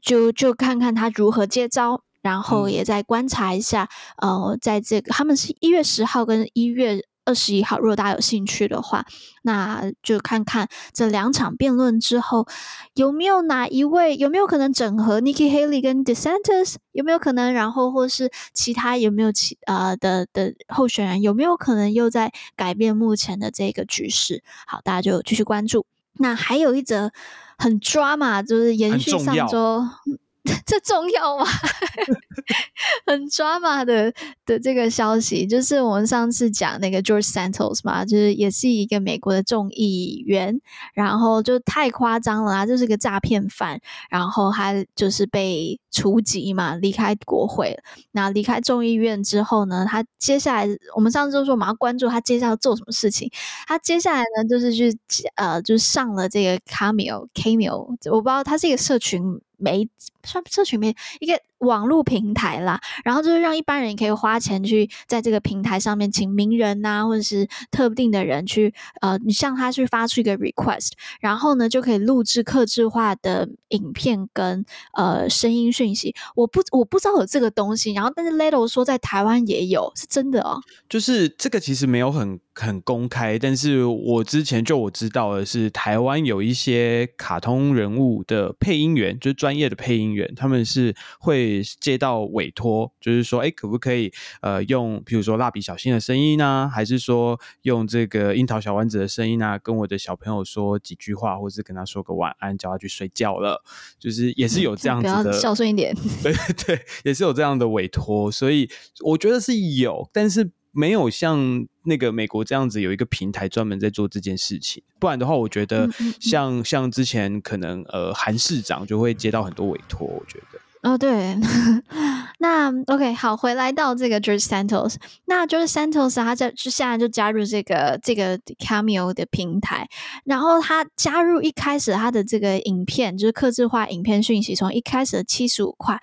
[0.00, 3.88] 就就看看他如何接招，然后也再观察一下。
[4.16, 7.04] 嗯、呃，在这个他们是一月十号跟一月。
[7.24, 9.04] 二十一号，如果大家有兴趣的话，
[9.42, 12.46] 那就看看这两场辩论之后
[12.94, 24.42] 有没有哪一位有没有可能整合 Nikki Haley 跟 DeSantis 有没有可能，然后或是其他有没有其呃的的候选人有没有可能又在改变目前的这个局势？
[24.66, 25.86] 好，大家就继续关注。
[26.14, 27.10] 那还有一则
[27.56, 29.84] 很 drama，就是延续上周。
[30.66, 31.46] 这重要吗？
[33.06, 34.12] 很 drama 的
[34.44, 40.60] 的这个消息，就是我们上次讲那个 George Santos 嘛，就是也是一个美国的众议员，
[40.94, 43.80] 然后就太夸张了啊，就是个诈骗犯，
[44.10, 47.78] 然后他就是被除籍嘛，离开国会。
[48.10, 53.30] 那离开众议院之后呢，他接下来我们上次就说我们要关注他接下来要做什么事情。
[53.68, 54.92] 他接下来呢，就是去
[55.36, 59.40] 呃，就上了这个 Cameo Cameo，我不知道他是一个社群。
[59.62, 59.88] 没，
[60.24, 70.90] 算社群媒一个网络平台啦，然后就是让一般人可以花钱去在这个平台上面请名人呐，或者是特定的人去，呃，你向他去发出一个 request，
[71.20, 76.14] 然后呢就可以录制客制化的影片跟呃声音讯息。
[76.34, 80.60] 我不我不知道有这个东西，然后但是 Ledo 说在台湾也有，是真的哦。
[80.88, 91.51] 就是这个其实没有很很公开，但是我之前就我知道的是，台湾有一些卡通人物的配音员，就是专业的配音员，他们是会。
[91.80, 103.64] 接到委托，就是说，哎，可不可以呃用，比如说蜡笔小新的声音啊，还是说用这个樱桃小丸子的声音啊，跟我的小朋友说几句话，或是跟他说个晚安，叫他去睡觉了，
[103.98, 105.92] 就是也是有这样 子的，孝顺一点，
[106.22, 106.32] 对
[106.64, 115.86] 对，也是有这样的委托，所以我觉得是有，但是没有像那个美国这样子有一个平台专门在做这件事情，不然的话，我觉得
[116.18, 116.64] 像嗯嗯。
[116.64, 120.58] 像之前可能呃韩市长就会接到很多委托，我觉得。
[120.82, 121.38] 哦，对，
[122.40, 129.88] 那 OK，好，回来到这个 George Santos，那 George Santos 他在就现在就加入这个这个 Cameo 的平台，
[130.24, 136.00] 然后他加入一开始他的这个影片就是刻制化影片讯息，从一开始的七十五块，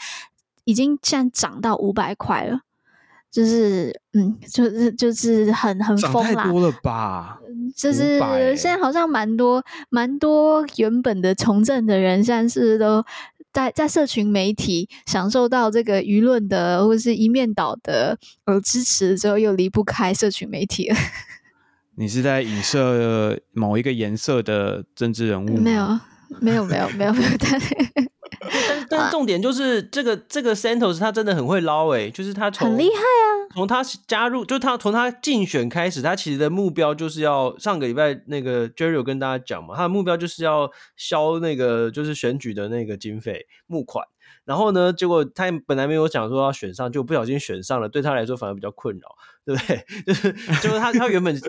[0.64, 2.62] 已经现在涨到五百块了，
[3.32, 7.40] 就是嗯，就是就是很很疯啦，太多了吧？
[7.76, 8.20] 就是
[8.56, 13.04] 现在好像蛮多蛮多原本的从政的人，现在是都？
[13.52, 18.16] 在在社群媒体享受到这个舆论的或者是一面倒的
[18.46, 20.96] 呃支持之后，又离不开社群媒体了。
[21.98, 25.62] 你是在影射某一个颜色的政治人物吗？
[25.64, 26.00] 没有，
[26.40, 27.24] 没有，没有，没有，没有。
[28.42, 33.28] 但 但重点就是这个这个 Santos 他真的很会捞哎，就是他从很厉害啊。
[33.54, 44.06] 从他加入，就他从他竞选开始，他其实的目标就是要上个礼拜那个 Jerry 有跟大家讲嘛，他的目标就是要消那个就是选举的那个经费募款。
[44.50, 49.86] 然后呢，结果他本来没有想说要选上，就不小心选上了，对他来说反而比较困扰，对不对？
[50.08, 51.40] 就是就是他他原本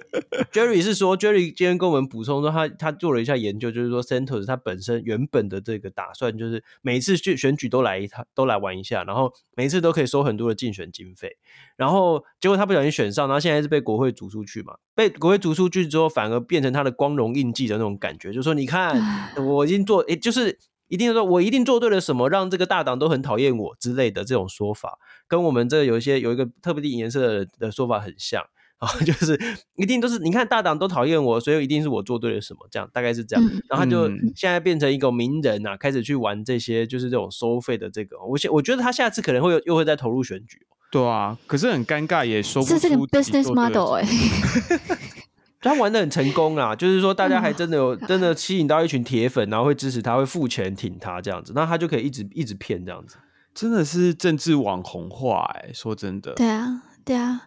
[0.53, 11.39] Jerry 是说 Jerry 今天跟我们补充说他他做了一下研究，就是说 Santos 他本身原本的这个打算就是每一次去选举都来一趟，都来玩一下，然后每一次都可以收很多的竞选经费。
[11.77, 14.75] 然后结果他不小心选上，然后现在是被国会逐出去嘛？
[14.95, 18.95] 被国会逐出去之后，反而变成他的光荣印记的那种感觉，就是说你看
[19.43, 20.59] 我已经做，诶，就是。
[20.91, 28.43] 一定说，我一定做对了什么，让这个大党都很讨厌我之类的这种说法，跟我们这有一些有一个特别的颜色的，的说法很像
[28.79, 29.39] 啊， 就是
[29.77, 33.51] 一定都是你看大党都讨厌我，所以一定是我做对了什么，这样大概是这样。
[33.69, 40.67] 然后他就现在变成一个名人啊，开始去玩这些就是这种收费的这个，我现我觉得他下次可能会又会再投入选举。
[40.91, 44.05] 对啊，可是很尴尬，也说不出这是个 business model 哎。
[45.61, 53.17] 他玩的很成功啊，就是说大家还真的有真的吸引到一群铁粉，然后会支持他，会付钱挺他这样子，那他就可以一直一直骗这样子，
[53.55, 56.33] 真的是政治网红化哎、欸，说真的。
[56.33, 57.43] 对啊，对啊，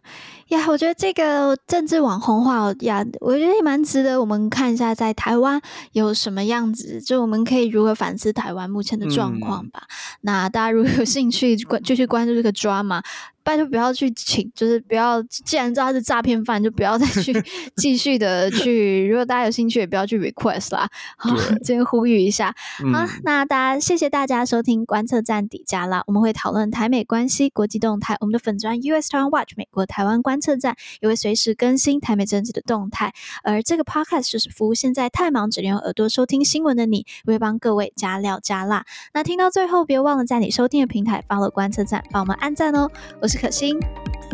[0.54, 9.82] 呀，我觉得这个政治网红化呀，我觉得也蛮值得我们看一下，在台湾有什么样子，就我们可以如何反思台湾目前的状况吧。
[9.84, 9.89] 嗯、
[10.22, 13.01] 那大家如果有兴趣关继续关注这个 drama。
[13.45, 17.34] 拜托不要去请，就是不要，既然知道他是诈骗犯，就不要再去
[17.76, 19.06] 继续的去。
[19.06, 20.88] 如果大家有兴趣，也不要去 request 啦。
[21.18, 21.30] 好，
[21.62, 22.56] 这边呼吁一下。
[22.82, 28.16] 嗯、好，那大家谢谢大家收听观测站底加啦，我们会讨论台美关系、国际动态。
[28.22, 33.13] 我们的粉砖 US Taiwan Watch 美国台湾观测站也会随时更新台美政治的动态。
[33.43, 38.85] 而这个 podcast 就是服务现在太忙只能用耳朵收听新闻的你，我会帮各位加料加辣。
[39.13, 42.89] 那听到最后，别忘了在你收听的平台 follow 观测站，帮我们按赞哦。
[43.21, 43.37] 我是。
[43.43, 43.77] 可心，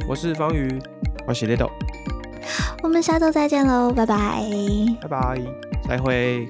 [0.07, 0.79] 我是方宇，
[1.27, 1.71] 我是 Little，
[2.83, 4.45] 我们下周再见喽，拜拜，
[5.01, 5.41] 拜拜，
[5.87, 6.47] 再会。